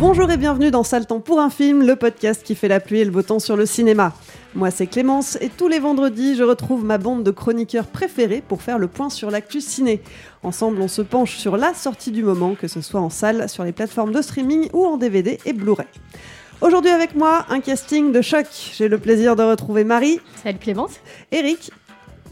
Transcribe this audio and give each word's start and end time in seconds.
Bonjour 0.00 0.30
et 0.30 0.38
bienvenue 0.38 0.70
dans 0.70 0.82
Sale 0.82 1.04
Temps 1.04 1.20
pour 1.20 1.40
un 1.40 1.50
film, 1.50 1.86
le 1.86 1.94
podcast 1.94 2.42
qui 2.42 2.54
fait 2.54 2.68
la 2.68 2.80
pluie 2.80 3.00
et 3.00 3.04
le 3.04 3.10
beau 3.10 3.20
temps 3.20 3.38
sur 3.38 3.54
le 3.54 3.66
cinéma. 3.66 4.14
Moi 4.54 4.70
c'est 4.70 4.86
Clémence 4.86 5.36
et 5.42 5.50
tous 5.50 5.68
les 5.68 5.78
vendredis 5.78 6.36
je 6.36 6.42
retrouve 6.42 6.86
ma 6.86 6.96
bande 6.96 7.22
de 7.22 7.30
chroniqueurs 7.30 7.86
préférés 7.86 8.42
pour 8.48 8.62
faire 8.62 8.78
le 8.78 8.88
point 8.88 9.10
sur 9.10 9.30
l'actu 9.30 9.60
ciné. 9.60 10.00
Ensemble 10.42 10.80
on 10.80 10.88
se 10.88 11.02
penche 11.02 11.36
sur 11.36 11.58
la 11.58 11.74
sortie 11.74 12.12
du 12.12 12.22
moment, 12.22 12.54
que 12.54 12.66
ce 12.66 12.80
soit 12.80 13.02
en 13.02 13.10
salle, 13.10 13.46
sur 13.50 13.62
les 13.62 13.72
plateformes 13.72 14.12
de 14.12 14.22
streaming 14.22 14.70
ou 14.72 14.86
en 14.86 14.96
DVD 14.96 15.38
et 15.44 15.52
Blu-ray. 15.52 15.86
Aujourd'hui 16.62 16.90
avec 16.90 17.14
moi, 17.14 17.44
un 17.50 17.60
casting 17.60 18.10
de 18.10 18.22
choc. 18.22 18.46
J'ai 18.74 18.88
le 18.88 18.96
plaisir 18.96 19.36
de 19.36 19.42
retrouver 19.42 19.84
Marie. 19.84 20.18
Salut 20.42 20.58
Clémence. 20.58 20.92
Eric. 21.30 21.70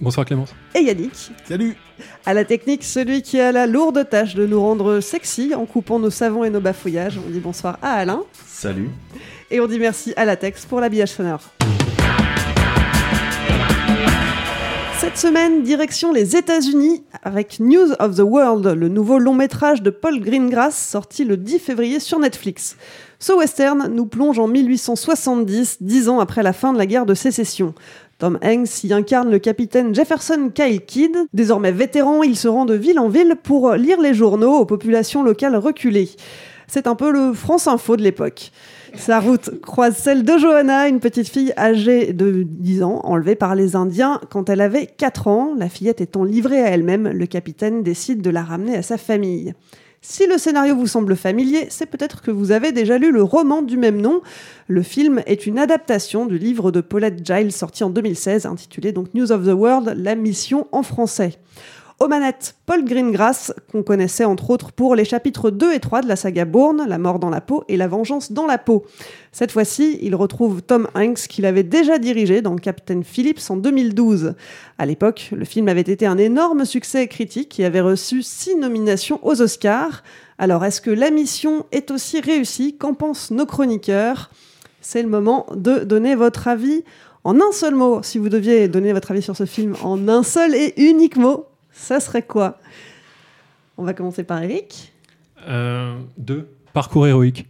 Bonsoir 0.01 0.25
Clémence. 0.25 0.55
Et 0.77 0.83
Yannick. 0.83 1.33
Salut. 1.45 1.77
À 2.25 2.33
la 2.33 2.45
technique, 2.45 2.85
celui 2.85 3.23
qui 3.23 3.41
a 3.41 3.51
la 3.51 3.67
lourde 3.67 4.09
tâche 4.09 4.37
de 4.37 4.47
nous 4.47 4.61
rendre 4.61 5.01
sexy 5.01 5.57
en 5.57 5.67
coupant 5.67 5.99
nos 5.99 6.11
savons 6.11 6.45
et 6.45 6.51
nos 6.51 6.61
bafouillages. 6.61 7.19
On 7.27 7.31
dit 7.31 7.41
bonsoir 7.41 7.79
à 7.83 7.95
Alain. 7.95 8.23
Salut. 8.47 8.91
Et 9.51 9.61
on 9.61 9.67
dit 9.67 9.81
merci 9.81 10.13
à 10.17 10.25
Latex 10.25 10.67
pour 10.67 10.81
l'habillage 10.81 11.11
sonore. 11.11 11.43
Cette 15.01 15.17
semaine, 15.17 15.63
direction 15.63 16.13
les 16.13 16.37
États-Unis 16.37 17.03
avec 17.23 17.59
News 17.59 17.93
of 17.99 18.15
the 18.15 18.21
World, 18.21 18.67
le 18.67 18.89
nouveau 18.89 19.19
long 19.19 19.35
métrage 19.35 19.83
de 19.83 19.91
Paul 19.91 20.21
Greengrass 20.21 20.77
sorti 20.77 21.25
le 21.25 21.37
10 21.37 21.59
février 21.59 21.99
sur 21.99 22.19
Netflix. 22.21 22.77
Ce 23.19 23.33
western 23.33 23.89
nous 23.93 24.07
plonge 24.07 24.39
en 24.39 24.47
1870, 24.47 25.79
dix 25.81 26.09
ans 26.09 26.21
après 26.21 26.43
la 26.45 26.53
fin 26.53 26.73
de 26.73 26.79
la 26.79 26.87
guerre 26.87 27.07
de 27.07 27.15
sécession. 27.15 27.75
Tom 28.19 28.37
Hanks 28.43 28.83
y 28.83 28.93
incarne 28.93 29.31
le 29.31 29.39
capitaine 29.39 29.95
Jefferson 29.95 30.51
Kyle 30.53 30.85
Kidd. 30.85 31.17
Désormais 31.33 31.71
vétéran, 31.71 32.25
il 32.25 32.37
se 32.37 32.49
rend 32.49 32.65
de 32.65 32.75
ville 32.75 32.99
en 32.99 33.09
ville 33.09 33.37
pour 33.41 33.73
lire 33.75 34.01
les 34.01 34.13
journaux 34.13 34.57
aux 34.57 34.65
populations 34.65 35.23
locales 35.23 35.55
reculées. 35.55 36.11
C'est 36.67 36.89
un 36.89 36.97
peu 36.97 37.13
le 37.13 37.33
France 37.33 37.69
Info 37.69 37.97
de 37.97 38.03
l'époque. 38.03 38.51
Sa 38.97 39.21
route 39.21 39.61
croise 39.61 39.97
celle 39.97 40.25
de 40.25 40.37
Johanna, 40.37 40.89
une 40.89 40.99
petite 40.99 41.29
fille 41.29 41.53
âgée 41.57 42.13
de 42.13 42.43
10 42.43 42.83
ans, 42.83 43.01
enlevée 43.05 43.37
par 43.37 43.55
les 43.55 43.77
Indiens 43.77 44.21
quand 44.31 44.51
elle 44.51 44.63
avait 44.63 44.87
4 44.87 45.29
ans. 45.29 45.55
La 45.57 45.69
fillette 45.69 46.01
étant 46.01 46.25
livrée 46.25 46.61
à 46.61 46.71
elle-même, 46.71 47.09
le 47.09 47.27
capitaine 47.27 47.85
décide 47.85 48.21
de 48.21 48.31
la 48.31 48.43
ramener 48.43 48.77
à 48.77 48.83
sa 48.83 48.99
famille. 48.99 49.55
Si 50.01 50.29
le 50.29 50.39
scénario 50.39 50.77
vous 50.77 50.87
semble 50.87 51.17
familier, 51.17 51.67
c'est 51.71 51.87
peut-être 51.87 52.23
que 52.23 52.31
vous 52.31 52.53
avez 52.53 52.71
déjà 52.71 52.99
lu 52.99 53.11
le 53.11 53.23
roman 53.23 53.63
du 53.63 53.77
même 53.77 54.01
nom. 54.01 54.21
Le 54.69 54.83
film 54.83 55.21
est 55.27 55.45
une 55.45 55.59
adaptation 55.59 56.25
du 56.25 56.39
livre 56.39 56.71
de 56.71 56.81
Paulette 56.81 57.27
Giles 57.27 57.51
sorti 57.51 57.83
en 57.83 57.91
2016, 57.91 58.47
intitulé 58.47 58.93
donc 58.93 59.13
News 59.15 59.33
of 59.33 59.45
the 59.45 59.53
World, 59.53 59.95
la 59.97 60.15
mission 60.15 60.69
en 60.71 60.85
français. 60.85 61.41
Aux 62.01 62.07
manettes, 62.07 62.55
Paul 62.65 62.85
Greengrass, 62.85 63.53
qu'on 63.73 63.83
connaissait 63.83 64.25
entre 64.25 64.51
autres 64.51 64.71
pour 64.71 64.95
les 64.95 65.05
chapitres 65.05 65.51
2 65.51 65.73
et 65.73 65.81
3 65.81 66.03
de 66.03 66.07
la 66.07 66.15
saga 66.15 66.45
Bourne, 66.45 66.85
La 66.87 66.97
mort 66.97 67.19
dans 67.19 67.29
la 67.29 67.41
peau 67.41 67.65
et 67.67 67.77
La 67.77 67.89
vengeance 67.89 68.31
dans 68.31 68.47
la 68.47 68.57
peau. 68.57 68.85
Cette 69.33 69.51
fois-ci, 69.51 69.99
il 70.01 70.15
retrouve 70.15 70.63
Tom 70.63 70.87
Hanks 70.95 71.27
qu'il 71.27 71.45
avait 71.45 71.65
déjà 71.65 71.99
dirigé 71.99 72.41
dans 72.41 72.55
Captain 72.55 73.03
Phillips 73.03 73.51
en 73.51 73.57
2012. 73.57 74.35
À 74.79 74.87
l'époque, 74.87 75.31
le 75.33 75.45
film 75.45 75.67
avait 75.67 75.81
été 75.81 76.07
un 76.07 76.19
énorme 76.19 76.65
succès 76.65 77.09
critique 77.09 77.59
et 77.59 77.65
avait 77.65 77.81
reçu 77.81 78.23
six 78.23 78.55
nominations 78.55 79.19
aux 79.27 79.43
Oscars. 79.43 80.05
Alors, 80.39 80.65
est-ce 80.65 80.81
que 80.81 80.93
la 80.93 81.11
mission 81.11 81.67
est 81.73 81.91
aussi 81.91 82.21
réussie? 82.21 82.77
Qu'en 82.77 82.95
pensent 82.95 83.33
nos 83.33 83.45
chroniqueurs? 83.45 84.31
C'est 84.81 85.03
le 85.03 85.09
moment 85.09 85.47
de 85.53 85.81
donner 85.81 86.15
votre 86.15 86.47
avis 86.47 86.85
en 87.25 87.41
un 87.41 87.51
seul 87.51 87.75
mot. 87.75 88.05
Si 88.05 88.19
vous 88.19 88.29
deviez 88.29 88.69
donner 88.69 88.93
votre 88.93 89.11
avis 89.11 89.23
sur 89.23 89.35
ce 89.35 89.47
film 89.47 89.75
en 89.83 90.07
un 90.07 90.23
seul 90.23 90.55
et 90.55 90.75
unique 90.77 91.17
mot, 91.17 91.47
ça 91.79 92.01
serait 92.01 92.23
quoi? 92.23 92.59
On 93.77 93.85
va 93.85 93.95
commencer 93.95 94.25
par 94.25 94.43
Eric. 94.43 94.93
Euh, 95.47 95.97
deux. 96.17 96.51
Parcours 96.73 97.07
héroïque. 97.07 97.47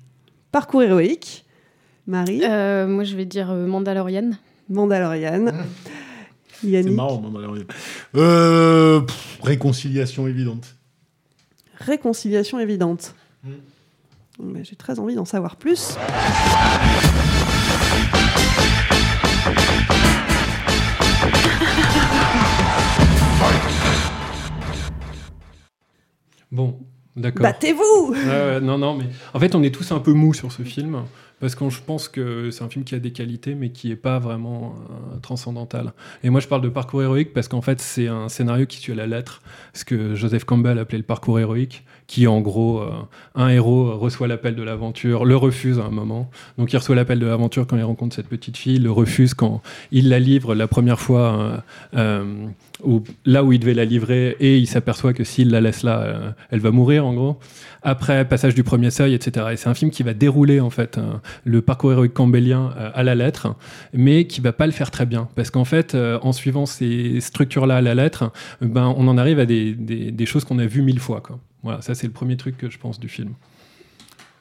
Parcours 0.53 0.83
héroïque. 0.83 1.45
Marie. 2.07 2.43
Euh, 2.45 2.87
moi, 2.87 3.05
je 3.05 3.17
vais 3.17 3.25
dire 3.25 3.51
euh, 3.51 3.67
Mandalorian. 3.67 4.31
Mandalorian. 4.69 5.47
C'est 6.61 6.83
marrant, 6.91 7.21
Mandalorian. 7.21 7.65
Euh, 8.17 9.01
pff, 9.01 9.39
réconciliation 9.43 10.27
évidente. 10.27 10.77
Réconciliation 11.79 12.59
évidente. 12.59 13.15
Mais 14.43 14.65
J'ai 14.65 14.77
très 14.77 14.99
envie 14.99 15.15
d'en 15.15 15.25
savoir 15.25 15.57
plus. 15.57 15.97
Bon, 26.59 26.77
d'accord. 27.15 27.45
Battez-vous 27.45 28.17
non, 28.63 28.79
non, 28.79 28.97
mais 28.97 29.05
en 29.33 29.39
fait, 29.39 29.55
on 29.55 29.63
est 29.63 29.73
tous 29.73 29.93
un 29.93 30.01
peu 30.01 30.13
mous 30.13 30.35
sur 30.35 30.51
ce 30.51 30.63
film 30.65 31.05
parce 31.39 31.55
que 31.55 31.71
je 31.71 31.81
pense 31.81 32.09
que 32.09 32.51
c'est 32.51 32.65
un 32.65 32.69
film 32.69 32.85
qui 32.85 32.97
a 32.97 32.99
des 32.99 33.13
qualités, 33.13 33.55
mais 33.55 33.71
qui 33.71 33.93
est 33.93 33.97
pas 33.97 34.19
vraiment 34.19 34.75
euh, 34.91 35.19
transcendantal. 35.21 35.93
Et 36.25 36.31
moi, 36.31 36.41
je 36.41 36.49
parle 36.49 36.63
de 36.63 36.69
parcours 36.69 37.01
héroïque 37.01 37.33
parce 37.33 37.47
qu'en 37.47 37.61
fait, 37.61 37.81
c'est 37.81 38.09
un 38.09 38.29
scénario 38.29 38.67
qui 38.67 38.79
suit 38.79 38.91
à 38.91 38.97
la 38.97 39.07
lettre 39.07 39.41
ce 39.73 39.85
que 39.85 40.17
Joseph 40.17 40.43
Campbell 40.43 40.81
appelait 40.81 40.99
le 40.99 41.05
parcours 41.05 41.39
héroïque, 41.39 41.85
qui 42.09 42.27
en 42.27 42.41
gros, 42.41 42.81
euh, 42.81 42.91
un 43.37 43.51
héros 43.51 43.97
reçoit 43.97 44.27
l'appel 44.27 44.57
de 44.57 44.65
l'aventure, 44.65 45.25
le 45.25 45.37
refuse 45.37 45.79
à 45.79 45.85
un 45.85 45.91
moment. 45.91 46.29
Donc, 46.59 46.73
il 46.73 46.77
reçoit 46.77 46.97
l'appel 46.97 47.21
de 47.21 47.27
l'aventure 47.27 47.69
quand 47.69 47.77
il 47.77 47.85
rencontre 47.85 48.17
cette 48.17 48.29
petite 48.29 48.57
fille, 48.57 48.81
le 48.81 48.91
refuse 48.91 49.35
quand 49.35 49.63
il 49.93 50.09
la 50.09 50.19
livre 50.19 50.57
la 50.57 50.67
première 50.67 50.99
fois. 50.99 51.63
euh, 51.95 52.49
là 53.25 53.45
où 53.45 53.53
il 53.53 53.59
devait 53.59 53.75
la 53.75 53.85
livrer 53.85 54.37
et 54.41 54.57
il 54.59 54.67
s'aperçoit 54.67 55.13
que 55.13 55.25
s'il 55.25 55.51
la 55.51 55.61
laisse 55.61 55.83
là, 55.83 56.01
euh, 56.01 56.31
elle 56.51 56.61
va 56.61 56.71
mourir 56.71 57.05
en 57.07 57.15
gros. 57.15 57.39
Après, 57.83 58.25
passage 58.27 58.55
du 58.55 58.65
premier 58.65 58.91
seuil, 58.91 59.15
etc. 59.15 59.47
Et 59.53 59.57
c'est 59.57 59.69
un 59.69 59.75
film 59.75 59.91
qui 59.91 60.03
va 60.03 60.15
dérouler 60.15 60.61
en 60.61 60.71
fait 60.71 60.99
euh, 60.99 61.15
le 61.45 61.63
parcours 61.63 61.93
héroïque 61.93 62.15
campbellien 62.15 62.73
euh, 62.77 62.91
à 62.95 63.03
la 63.03 63.15
lettre, 63.15 63.55
mais 63.93 64.27
qui 64.27 64.41
va 64.41 64.53
pas 64.53 64.67
le 64.67 64.73
faire 64.73 64.91
très 64.91 65.07
bien. 65.07 65.29
Parce 65.35 65.51
qu'en 65.51 65.65
fait, 65.65 65.95
euh, 65.95 66.19
en 66.23 66.33
suivant 66.33 66.67
ces 66.67 67.21
structures-là 67.21 67.77
à 67.77 67.81
la 67.81 67.95
lettre, 67.95 68.33
ben, 68.61 68.93
on 68.97 69.07
en 69.09 69.17
arrive 69.19 69.39
à 69.39 69.47
des, 69.47 69.75
des- 69.75 70.27
choses 70.27 70.45
qu'on 70.45 70.59
a 70.59 70.67
vues 70.67 70.83
mille 70.83 71.01
fois. 71.01 71.21
Quoi. 71.21 71.39
Voilà, 71.63 71.81
ça 71.81 71.95
c'est 71.95 72.07
le 72.07 72.13
premier 72.13 72.37
truc 72.37 72.57
que 72.59 72.69
je 72.69 72.79
pense 72.79 73.01
du 73.01 73.09
film. 73.09 73.31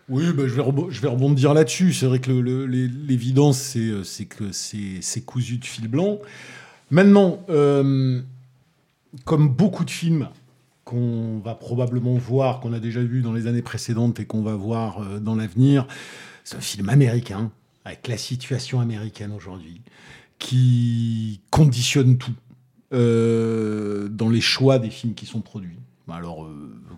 Oui, 0.10 0.24
bah, 0.36 0.44
je, 0.48 0.54
vais 0.54 0.63
je 0.89 1.01
vais 1.01 1.07
rebondir 1.07 1.54
là-dessus. 1.54 1.94
C'est 1.94 2.06
vrai 2.06 2.19
que 2.19 2.31
l'évidence, 2.31 3.57
c'est 4.04 4.25
que 4.25 4.51
c'est 4.51 5.22
cousu 5.25 5.57
de 5.57 5.66
fil 5.66 5.88
blanc. 5.88 6.19
Maintenant, 6.89 7.44
euh, 7.50 8.22
comme 9.25 9.50
beaucoup 9.50 9.84
de 9.84 9.89
films 9.89 10.30
qu'on 10.86 11.39
va 11.39 11.54
probablement 11.56 12.13
voir, 12.16 12.60
qu'on 12.62 12.72
a 12.72 12.80
déjà 12.80 13.01
vu 13.04 13.22
dans 13.22 13.34
les 13.34 13.48
années 13.48 13.62
précédentes 13.62 14.19
et 14.19 14.25
qu'on 14.25 14.42
va 14.42 14.56
voir 14.56 15.01
euh, 15.01 15.19
dans 15.19 15.36
l'avenir, 15.36 15.86
c'est 16.44 16.56
un 16.56 16.62
film 16.62 16.88
américain, 16.89 17.51
avec 17.84 18.07
la 18.07 18.18
situation 18.18 18.80
américaine 18.80 19.31
aujourd'hui, 19.34 19.81
qui 20.39 21.42
conditionne 21.51 22.18
tout. 22.18 22.31
euh, 22.94 24.07
dans 24.07 24.30
les 24.30 24.39
choix 24.39 24.80
des 24.80 24.89
films 24.89 25.13
qui 25.13 25.25
sont 25.25 25.42
produits. 25.42 25.80
Alors, 26.10 26.48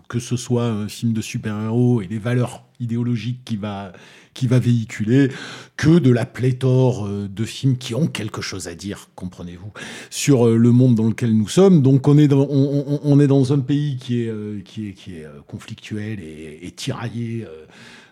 que 0.08 0.20
ce 0.20 0.36
soit 0.36 0.66
un 0.66 0.88
film 0.88 1.12
de 1.12 1.20
super-héros 1.20 2.00
et 2.00 2.06
les 2.06 2.18
valeurs 2.18 2.64
idéologiques 2.78 3.44
qu'il 3.44 3.58
va, 3.58 3.92
qui 4.34 4.46
va 4.46 4.58
véhiculer, 4.58 5.28
que 5.76 5.98
de 5.98 6.10
la 6.10 6.24
pléthore 6.24 7.06
euh, 7.06 7.28
de 7.28 7.44
films 7.44 7.76
qui 7.76 7.94
ont 7.94 8.06
quelque 8.06 8.40
chose 8.40 8.68
à 8.68 8.74
dire, 8.74 9.08
comprenez-vous, 9.14 9.72
sur 10.08 10.46
euh, 10.46 10.56
le 10.56 10.70
monde 10.70 10.94
dans 10.94 11.08
lequel 11.08 11.36
nous 11.36 11.48
sommes. 11.48 11.82
Donc, 11.82 12.06
on 12.08 12.16
est 12.18 12.28
dans, 12.28 12.46
on, 12.48 13.20
est 13.20 13.26
dans 13.26 13.52
un 13.52 13.58
pays 13.58 13.96
qui 13.96 14.22
est, 14.22 14.28
euh, 14.28 14.60
qui 14.64 14.88
est, 14.88 14.92
qui 14.92 15.16
est 15.16 15.26
conflictuel 15.46 16.20
et, 16.20 16.70
tiraillé 16.76 17.46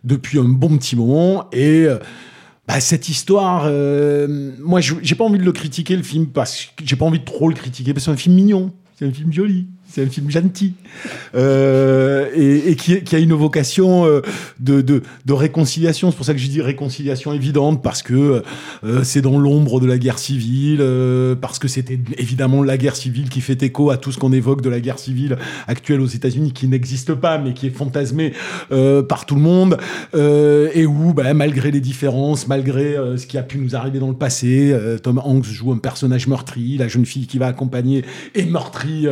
depuis 0.04 0.38
un 0.38 0.48
bon 0.48 0.76
petit 0.76 0.96
moment. 0.96 1.48
Et. 1.52 1.86
bah, 2.68 2.80
cette 2.80 3.08
histoire, 3.08 3.62
euh, 3.66 4.52
moi, 4.60 4.80
j'ai 4.80 5.14
pas 5.14 5.24
envie 5.24 5.38
de 5.38 5.44
le 5.44 5.52
critiquer 5.52 5.96
le 5.96 6.02
film 6.02 6.26
parce 6.26 6.66
que 6.76 6.84
j'ai 6.84 6.96
pas 6.96 7.06
envie 7.06 7.20
de 7.20 7.24
trop 7.24 7.48
le 7.48 7.54
critiquer 7.54 7.94
parce 7.94 8.04
que 8.04 8.10
c'est 8.10 8.14
un 8.14 8.16
film 8.16 8.34
mignon, 8.34 8.72
c'est 8.96 9.06
un 9.06 9.12
film 9.12 9.32
joli, 9.32 9.68
c'est 9.90 10.02
un 10.02 10.08
film 10.08 10.30
gentil 10.30 10.74
euh, 11.34 12.26
et, 12.34 12.70
et 12.70 12.76
qui, 12.76 13.02
qui 13.02 13.16
a 13.16 13.18
une 13.18 13.32
vocation 13.32 14.04
euh, 14.06 14.20
de, 14.60 14.80
de, 14.80 15.02
de 15.24 15.32
réconciliation. 15.32 16.10
C'est 16.10 16.16
pour 16.16 16.26
ça 16.26 16.34
que 16.34 16.40
je 16.40 16.48
dis 16.48 16.60
réconciliation 16.60 17.32
évidente 17.32 17.82
parce 17.82 18.02
que 18.02 18.42
euh, 18.84 19.02
c'est 19.02 19.22
dans 19.22 19.38
l'ombre 19.38 19.80
de 19.80 19.86
la 19.86 19.98
guerre 19.98 20.18
civile, 20.18 20.80
euh, 20.80 21.34
parce 21.34 21.58
que 21.58 21.68
c'était 21.68 21.98
évidemment 22.18 22.62
la 22.62 22.76
guerre 22.76 22.96
civile 22.96 23.28
qui 23.28 23.40
fait 23.40 23.62
écho 23.62 23.90
à 23.90 23.96
tout 23.96 24.12
ce 24.12 24.18
qu'on 24.18 24.32
évoque 24.32 24.60
de 24.60 24.68
la 24.68 24.80
guerre 24.80 24.98
civile 24.98 25.38
actuelle 25.66 26.00
aux 26.00 26.06
États-Unis, 26.06 26.52
qui 26.52 26.68
n'existe 26.68 27.14
pas 27.14 27.38
mais 27.38 27.54
qui 27.54 27.66
est 27.66 27.70
fantasmée 27.70 28.34
euh, 28.70 29.02
par 29.02 29.24
tout 29.24 29.34
le 29.36 29.40
monde 29.40 29.78
euh, 30.14 30.68
et 30.74 30.84
où, 30.86 31.14
bah, 31.14 31.32
malgré 31.32 31.70
les 31.70 31.80
différences, 31.80 32.46
malgré 32.46 32.96
ce 33.16 33.26
qui 33.26 33.38
a 33.38 33.42
pu 33.42 33.58
nous 33.58 33.74
arriver 33.74 33.98
dans 33.98 34.08
le 34.08 34.16
passé, 34.16 34.76
Tom 35.02 35.20
Hanks 35.24 35.46
joue 35.46 35.72
un 35.72 35.78
personnage 35.78 36.26
meurtri, 36.26 36.76
la 36.76 36.88
jeune 36.88 37.06
fille 37.06 37.26
qui 37.26 37.38
va 37.38 37.46
accompagner 37.46 38.04
est 38.34 38.44
meurtrie 38.44 39.06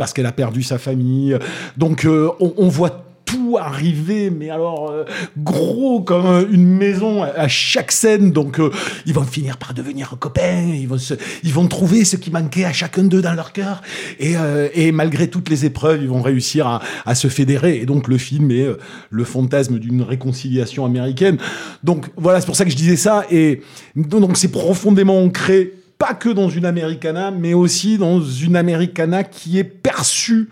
parce 0.00 0.14
qu'elle 0.14 0.24
a 0.24 0.32
perdu 0.32 0.62
sa 0.62 0.78
famille. 0.78 1.36
Donc 1.76 2.06
euh, 2.06 2.30
on, 2.40 2.68
voit 2.68 3.04
tout 3.26 3.58
arriver, 3.60 4.30
mais 4.30 4.48
alors 4.48 4.90
euh, 4.90 5.04
gros 5.36 6.00
comme 6.00 6.24
euh, 6.24 6.46
une 6.50 6.66
maison 6.66 7.22
à, 7.22 7.48
chaque 7.48 7.92
scène. 7.92 8.32
Donc 8.32 8.58
ils 9.04 9.12
vont 9.12 9.24
finir 9.24 9.58
par 9.58 9.74
devenir 9.74 10.16
copains, 10.18 10.72
ils 10.72 10.88
vont, 10.88 10.96
ils 11.42 11.52
vont 11.52 11.68
trouver 11.68 12.06
ce 12.06 12.16
qui 12.16 12.30
manquait 12.30 12.64
à 12.64 12.72
chacun 12.72 13.02
d'eux 13.02 13.20
dans 13.20 13.34
leur 13.34 13.52
cœur. 13.52 13.82
Et, 14.18 14.36
et 14.72 14.90
malgré 14.90 15.28
toutes 15.28 15.50
les 15.50 15.66
épreuves, 15.66 16.00
ils 16.00 16.08
vont 16.08 16.22
réussir 16.22 16.66
à, 16.66 16.80
à 17.04 17.14
se 17.14 17.28
fédérer. 17.28 17.76
Et 17.76 17.84
donc 17.84 18.08
le 18.08 18.16
film 18.16 18.50
est 18.50 18.68
le 19.10 19.24
fantasme 19.24 19.78
d'une 19.78 20.00
réconciliation 20.00 20.86
américaine. 20.86 21.36
Donc 21.84 22.06
voilà, 22.16 22.40
c'est 22.40 22.46
pour 22.46 22.56
ça 22.56 22.64
que 22.64 22.70
je 22.70 22.76
disais 22.76 22.96
ça. 22.96 23.26
Et 23.30 23.60
donc 23.96 24.38
c'est 24.38 24.50
profondément 24.50 25.22
ancré 25.22 25.74
pas 26.00 26.14
que 26.14 26.30
dans 26.30 26.48
une 26.48 26.64
Americana, 26.64 27.30
mais 27.30 27.52
aussi 27.52 27.98
dans 27.98 28.22
une 28.22 28.56
Americana 28.56 29.22
qui 29.22 29.58
est 29.58 29.64
perçue 29.64 30.48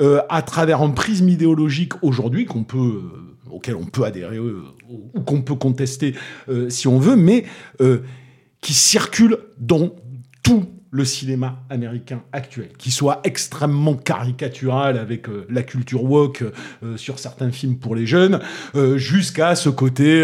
euh, 0.00 0.22
à 0.28 0.42
travers 0.42 0.80
un 0.80 0.90
prisme 0.90 1.28
idéologique 1.28 1.94
aujourd'hui 2.02 2.46
qu'on 2.46 2.62
peut, 2.62 2.78
euh, 2.78 3.50
auquel 3.50 3.74
on 3.74 3.84
peut 3.84 4.04
adhérer 4.04 4.36
euh, 4.36 4.62
ou 4.88 5.20
qu'on 5.22 5.42
peut 5.42 5.56
contester 5.56 6.14
si 6.68 6.86
on 6.86 6.98
veut, 6.98 7.16
mais 7.16 7.44
qui 8.60 8.74
circule 8.74 9.38
dans 9.58 9.90
tout 10.42 10.66
le 10.90 11.04
cinéma 11.04 11.64
américain 11.70 12.22
actuel, 12.32 12.68
qui 12.78 12.90
soit 12.90 13.20
extrêmement 13.24 13.94
caricatural 13.94 14.98
avec 14.98 15.26
la 15.48 15.62
culture 15.62 16.04
woke 16.04 16.44
sur 16.96 17.18
certains 17.18 17.50
films 17.50 17.78
pour 17.78 17.94
les 17.94 18.04
jeunes, 18.04 18.40
jusqu'à 18.96 19.54
ce 19.54 19.70
côté 19.70 20.22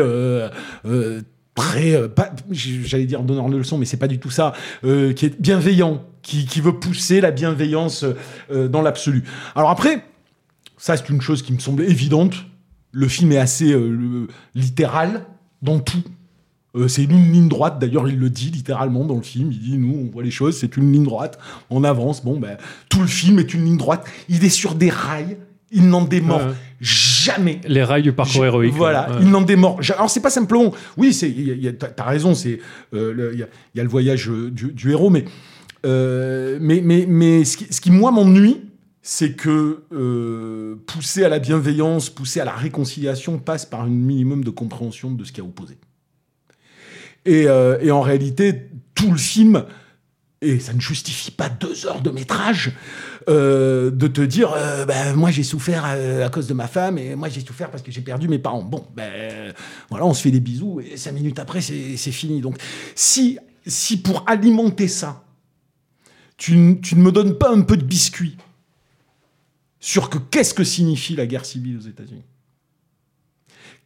très, 1.58 1.94
euh, 1.94 2.08
pas- 2.08 2.30
j'allais 2.50 3.06
dire 3.06 3.22
donneur 3.22 3.48
de 3.48 3.56
leçons, 3.56 3.78
mais 3.78 3.84
c'est 3.84 3.96
pas 3.96 4.08
du 4.08 4.18
tout 4.18 4.30
ça, 4.30 4.52
euh, 4.84 5.12
qui 5.12 5.26
est 5.26 5.40
bienveillant, 5.40 6.04
qui, 6.22 6.46
qui 6.46 6.60
veut 6.60 6.78
pousser 6.78 7.20
la 7.20 7.30
bienveillance 7.30 8.04
euh, 8.50 8.68
dans 8.68 8.82
l'absolu. 8.82 9.24
Alors 9.54 9.70
après, 9.70 10.04
ça 10.76 10.96
c'est 10.96 11.08
une 11.08 11.20
chose 11.20 11.42
qui 11.42 11.52
me 11.52 11.58
semble 11.58 11.82
évidente. 11.82 12.34
Le 12.92 13.08
film 13.08 13.32
est 13.32 13.38
assez 13.38 13.72
euh, 13.72 14.26
littéral 14.54 15.26
dans 15.60 15.80
tout. 15.80 16.02
Euh, 16.76 16.86
c'est 16.86 17.04
une 17.04 17.32
ligne 17.32 17.48
droite, 17.48 17.78
d'ailleurs 17.78 18.08
il 18.08 18.18
le 18.18 18.30
dit 18.30 18.50
littéralement 18.50 19.04
dans 19.04 19.16
le 19.16 19.22
film, 19.22 19.50
il 19.50 19.58
dit 19.58 19.78
nous 19.78 20.06
on 20.06 20.10
voit 20.10 20.22
les 20.22 20.30
choses, 20.30 20.58
c'est 20.58 20.76
une 20.76 20.92
ligne 20.92 21.04
droite, 21.04 21.38
on 21.70 21.82
avance, 21.82 22.22
bon 22.22 22.38
ben 22.38 22.58
tout 22.90 23.00
le 23.00 23.06
film 23.06 23.38
est 23.38 23.54
une 23.54 23.64
ligne 23.64 23.78
droite, 23.78 24.06
il 24.28 24.44
est 24.44 24.50
sur 24.50 24.74
des 24.74 24.90
rails, 24.90 25.38
il 25.70 25.88
n'en 25.88 26.02
démord 26.02 26.40
Ouais. 26.46 26.54
jamais. 26.80 27.60
Les 27.66 27.82
rails 27.82 28.02
du 28.02 28.12
parcours 28.12 28.44
héroïque. 28.44 28.74
Voilà, 28.74 29.10
ouais. 29.10 29.16
il 29.22 29.28
n'en 29.30 29.42
démord. 29.42 29.80
Alors 29.94 30.08
c'est 30.08 30.20
pas 30.22 30.30
simplement, 30.30 30.72
oui, 30.96 31.12
c'est, 31.12 31.32
t'as 31.78 32.04
raison, 32.04 32.34
c'est, 32.34 32.60
euh, 32.94 33.30
il 33.34 33.38
y, 33.38 33.42
a, 33.42 33.46
il 33.74 33.78
y 33.78 33.80
a 33.80 33.82
le 33.82 33.88
voyage 33.88 34.30
euh, 34.30 34.50
du, 34.50 34.72
du 34.72 34.90
héros, 34.90 35.10
mais, 35.10 35.24
euh, 35.84 36.58
mais, 36.60 36.80
mais, 36.82 37.04
mais 37.08 37.44
ce 37.44 37.56
qui, 37.56 37.66
ce 37.72 37.80
qui, 37.80 37.90
moi 37.90 38.10
m'ennuie, 38.10 38.62
c'est 39.02 39.32
que 39.32 39.82
euh, 39.92 40.76
pousser 40.86 41.24
à 41.24 41.28
la 41.28 41.38
bienveillance, 41.38 42.10
pousser 42.10 42.40
à 42.40 42.44
la 42.44 42.52
réconciliation 42.52 43.38
passe 43.38 43.66
par 43.66 43.82
un 43.82 43.88
minimum 43.88 44.44
de 44.44 44.50
compréhension 44.50 45.10
de 45.10 45.24
ce 45.24 45.32
qui 45.32 45.40
a 45.40 45.44
opposé. 45.44 45.78
Et, 47.24 47.42
et 47.82 47.90
en 47.90 48.00
réalité, 48.00 48.70
tout 48.94 49.10
le 49.10 49.18
film, 49.18 49.64
et 50.40 50.60
ça 50.60 50.72
ne 50.72 50.80
justifie 50.80 51.30
pas 51.30 51.48
deux 51.48 51.86
heures 51.86 52.00
de 52.00 52.10
métrage, 52.10 52.72
euh, 53.28 53.90
de 53.90 54.06
te 54.06 54.20
dire, 54.20 54.54
ben, 54.86 55.14
moi 55.14 55.30
j'ai 55.30 55.42
souffert 55.42 55.84
euh, 55.86 56.24
à 56.24 56.28
cause 56.28 56.46
de 56.46 56.54
ma 56.54 56.68
femme, 56.68 56.98
et 56.98 57.16
moi 57.16 57.28
j'ai 57.28 57.40
souffert 57.40 57.70
parce 57.70 57.82
que 57.82 57.90
j'ai 57.90 58.02
perdu 58.02 58.28
mes 58.28 58.38
parents. 58.38 58.62
Bon, 58.62 58.86
ben 58.94 59.52
voilà, 59.90 60.06
on 60.06 60.14
se 60.14 60.22
fait 60.22 60.30
des 60.30 60.40
bisous, 60.40 60.80
et 60.80 60.96
cinq 60.96 61.12
minutes 61.12 61.38
après, 61.38 61.60
c'est 61.60 62.12
fini. 62.12 62.40
Donc, 62.40 62.56
si, 62.94 63.38
si 63.66 64.00
pour 64.00 64.24
alimenter 64.28 64.88
ça, 64.88 65.24
tu, 66.36 66.78
tu 66.80 66.94
ne 66.94 67.02
me 67.02 67.10
donnes 67.10 67.36
pas 67.36 67.52
un 67.52 67.62
peu 67.62 67.76
de 67.76 67.84
biscuit 67.84 68.36
sur 69.80 70.08
que 70.08 70.18
qu'est-ce 70.18 70.54
que 70.54 70.64
signifie 70.64 71.16
la 71.16 71.26
guerre 71.26 71.44
civile 71.44 71.78
aux 71.78 71.88
États-Unis? 71.88 72.22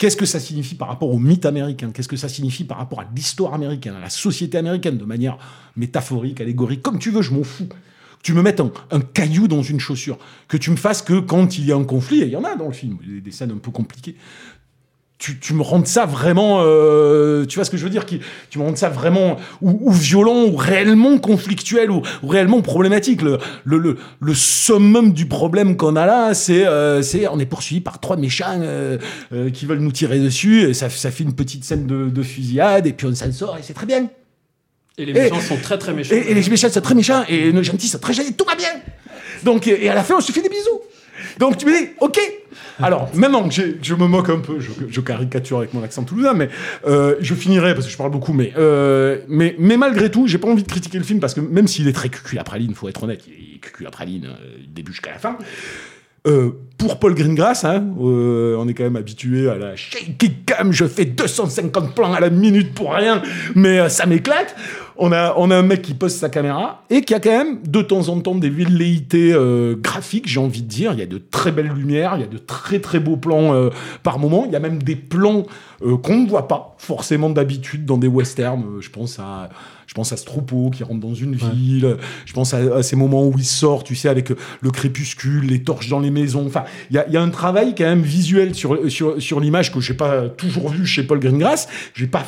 Qu'est-ce 0.03 0.17
que 0.17 0.27
ça 0.27 0.41
signifie 0.41 0.75
par 0.75 0.89
rapport 0.89 1.11
au 1.11 1.19
mythe 1.21 1.47
américain? 1.47 1.93
Qu'est-ce 1.95 2.09
que 2.09 2.17
ça 2.17 2.29
signifie 2.29 2.65
par 2.65 2.79
rapport 2.79 2.99
à 2.99 3.05
l'histoire 3.15 3.55
américaine, 3.55 3.95
à 3.95 4.01
la 4.01 4.11
société 4.11 4.59
américaine, 4.59 4.99
de 4.99 5.05
manière 5.05 5.39
métaphorique, 5.77 6.41
allégorique, 6.41 6.83
comme 6.83 6.99
tu 6.99 7.13
veux, 7.13 7.23
je 7.23 7.31
m'en 7.31 7.45
fous. 7.45 7.69
Que 7.69 8.23
tu 8.25 8.33
me 8.33 8.43
mettes 8.43 8.59
un, 8.59 9.01
caillou 9.01 9.47
dans 9.47 9.63
une 9.63 9.79
chaussure, 9.79 10.19
que 10.49 10.57
tu 10.57 10.73
me 10.73 10.77
fasses 10.77 11.03
que 11.03 11.21
quand 11.21 11.57
il 11.57 11.67
y 11.67 11.71
a 11.71 11.77
un 11.77 11.85
conflit, 11.85 12.23
et 12.23 12.25
il 12.25 12.33
y 12.33 12.37
en 12.37 12.43
a 12.43 12.57
dans 12.57 12.67
le 12.67 12.73
film, 12.73 12.99
des 13.07 13.31
scènes 13.31 13.53
un 13.53 13.59
peu 13.59 13.71
compliquées, 13.71 14.17
tu, 15.23 15.39
tu 15.39 15.55
me 15.55 15.63
rendes 15.63 15.87
ça 15.87 16.05
vraiment, 16.05 16.63
euh, 16.63 17.45
tu 17.47 17.55
vois 17.55 17.65
ce 17.65 17.71
que 17.71 17.77
je 17.77 17.85
veux 17.85 17.91
dire, 17.91 18.07
qui, 18.07 18.19
tu 18.51 18.59
me 18.59 18.65
rendes 18.65 18.77
ça 18.77 18.89
vraiment 18.89 19.37
ou, 19.61 19.79
ou 19.89 19.93
violent, 19.93 20.47
ou 20.47 20.57
réellement 20.57 21.17
conflictuel, 21.19 21.93
ou, 21.93 22.03
ou 22.25 22.27
réellement 22.27 22.61
problématique. 22.61 23.23
Le, 23.23 23.39
le, 23.63 23.79
le, 23.79 23.99
le 24.21 24.35
summum 24.35 25.13
du 25.13 25.27
problème 25.27 25.77
qu'on 25.77 25.95
a 25.95 26.07
là, 26.07 26.35
c'est, 26.35 26.67
euh, 26.67 27.03
c'est 27.03 27.29
on 27.29 27.39
est 27.39 27.47
poursuivi 27.47 27.81
par 27.81 28.01
trois 28.01 28.17
méchants 28.17 28.59
euh, 28.63 28.99
euh, 29.33 29.51
qui 29.51 29.65
veulent 29.65 29.79
nous 29.79 29.93
tirer 29.93 30.19
dessus, 30.19 30.69
et 30.69 30.75
ça, 30.75 30.91
ça 30.91 31.13
fait 31.13 31.23
une 31.23 31.37
petite 31.37 31.65
scène 31.65 31.87
de, 31.87 32.09
de 32.09 32.23
fusillade, 32.25 32.89
et 32.89 32.93
puis 32.93 33.07
on 33.07 33.15
s'en 33.15 33.31
sort, 33.31 33.57
et 33.57 33.61
c'est 33.63 33.75
très 33.75 33.87
bien. 33.87 34.09
Et 34.99 35.05
les 35.05 35.13
méchants 35.13 35.41
sont 35.41 35.57
très 35.63 35.79
très 35.79 35.93
méchants. 35.93 36.17
Et, 36.17 36.33
et 36.33 36.35
les 36.35 36.51
méchants 36.51 36.69
sont 36.69 36.81
très 36.81 36.97
méchants, 36.97 37.23
et 37.29 37.53
les 37.53 37.63
gentils 37.63 37.87
sont 37.87 38.01
très 38.01 38.13
gentils, 38.13 38.35
tout 38.35 38.45
va 38.45 38.57
bien. 38.57 38.71
Donc, 39.45 39.69
et 39.69 39.89
à 39.89 39.95
la 39.95 40.03
fin, 40.03 40.17
on 40.17 40.21
se 40.21 40.33
fait 40.33 40.43
des 40.43 40.49
bisous. 40.49 40.81
Donc 41.39 41.59
tu 41.59 41.67
me 41.67 41.79
dis, 41.79 41.91
ok. 42.01 42.19
Alors 42.83 43.11
maintenant 43.15 43.49
je 43.51 43.95
me 43.95 44.07
moque 44.07 44.31
un 44.31 44.39
peu, 44.39 44.59
je, 44.61 45.01
caricature 45.01 45.59
avec 45.59 45.75
mon 45.75 45.83
accent 45.83 46.05
toulousain, 46.05 46.35
mais 46.35 46.49
euh, 46.87 47.17
je 47.21 47.35
finirai 47.35 47.75
parce 47.75 47.87
que 47.87 47.93
je 47.93 47.97
parle 47.97 48.11
beaucoup. 48.11 48.33
Mais, 48.33 48.53
euh, 48.57 49.19
mais, 49.29 49.55
malgré 49.59 50.11
tout, 50.11 50.27
j'ai 50.27 50.39
pas 50.39 50.49
envie 50.49 50.63
de 50.63 50.69
critiquer 50.69 50.99
le 50.99 51.05
film 51.05 51.21
parce 51.21 51.35
que 51.35 51.41
même 51.41 51.69
s'il 51.69 51.89
est 51.89 51.93
très 51.93 52.09
cucu 52.09 52.39
à 52.39 52.45
praline, 52.45 52.75
faut 52.75 52.89
être 52.89 53.03
honnête, 53.03 53.25
il 53.27 53.57
est 53.57 53.59
cucu 53.59 53.87
à 53.87 53.91
praline 53.91 54.27
euh, 54.27 54.63
début 54.69 54.93
jusqu'à 54.93 55.13
la 55.13 55.19
fin. 55.19 55.37
Pour 56.79 57.01
Paul 57.01 57.15
Greengrass, 57.15 57.65
hein, 57.65 57.85
on 57.99 58.69
est 58.69 58.75
quand 58.75 58.85
même 58.85 58.95
habitué 58.95 59.49
à 59.49 59.57
la 59.57 59.75
shaky 59.75 60.33
cam, 60.47 60.73
je 60.73 60.85
fais 60.85 61.05
250 61.05 61.97
plans 61.97 62.13
à 62.13 62.21
la 62.21 62.31
minute 62.31 62.75
pour 62.75 62.95
rien, 62.95 63.23
mais 63.57 63.89
ça 63.89 64.07
m'éclate. 64.07 64.55
On 64.97 65.11
a, 65.13 65.35
on 65.37 65.51
a 65.51 65.57
un 65.57 65.63
mec 65.63 65.83
qui 65.83 65.95
pose 65.95 66.15
sa 66.15 66.29
caméra 66.29 66.85
et 66.91 67.03
qui 67.03 67.15
a 67.15 67.21
quand 67.21 67.31
même 67.31 67.63
de 67.67 67.83
temps 67.83 68.09
en 68.09 68.21
temps 68.21 68.35
des 68.35 68.51
velléités 68.51 69.33
euh, 69.33 69.75
graphiques, 69.77 70.29
j'ai 70.29 70.41
envie 70.41 70.63
de 70.63 70.69
dire. 70.69 70.93
Il 70.93 70.99
y 70.99 71.03
a 71.03 71.07
de 71.07 71.19
très 71.19 71.51
belles 71.51 71.73
lumières, 71.73 72.13
il 72.17 72.21
y 72.21 72.25
a 72.25 72.29
de 72.29 72.39
très 72.39 72.81
très 72.81 73.01
beaux 73.01 73.17
plans 73.17 73.55
euh, 73.55 73.71
par 74.03 74.19
moment. 74.19 74.45
Il 74.47 74.53
y 74.53 74.57
a 74.57 74.61
même 74.61 74.83
des 74.83 74.97
plans 74.97 75.45
euh, 75.85 75.97
qu'on 75.97 76.19
ne 76.19 76.29
voit 76.29 76.47
pas 76.47 76.75
forcément 76.79 77.31
d'habitude 77.31 77.87
dans 77.87 77.99
des 77.99 78.09
westerns. 78.09 78.65
Euh, 78.65 78.81
je 78.81 78.91
pense 78.91 79.19
à, 79.19 79.49
je 79.87 79.95
pense 79.95 80.13
à 80.13 80.17
ce 80.17 80.25
troupeau 80.25 80.71
qui 80.71 80.85
rentre 80.85 81.01
dans 81.01 81.15
une 81.15 81.35
ville. 81.35 81.97
Je 82.27 82.33
pense 82.33 82.53
à, 82.55 82.59
à 82.77 82.83
ces 82.83 82.97
moments 82.97 83.27
où 83.27 83.35
il 83.39 83.45
sort, 83.45 83.85
tu 83.85 83.95
sais, 83.95 84.09
avec 84.09 84.31
euh, 84.31 84.37
le 84.61 84.71
crépuscule, 84.71 85.47
les 85.47 85.63
torches 85.63 85.89
dans 85.89 86.01
les 86.01 86.11
maisons. 86.11 86.47
Enfin, 86.47 86.65
il 86.91 86.97
y 86.97 86.99
a, 86.99 87.09
y 87.09 87.17
a 87.17 87.23
un 87.23 87.31
travail 87.31 87.75
quand 87.77 87.85
même 87.85 88.03
visuel 88.03 88.55
sur, 88.55 88.91
sur, 88.91 89.21
sur 89.21 89.41
l'image 89.41 89.73
que 89.73 89.81
j'ai 89.81 89.95
pas 89.95 90.29
toujours 90.29 90.69
vu 90.69 90.87
chez 90.87 91.03
Paul 91.03 91.19
Greengrass. 91.19 91.69
J'ai 91.95 92.07
pas 92.07 92.25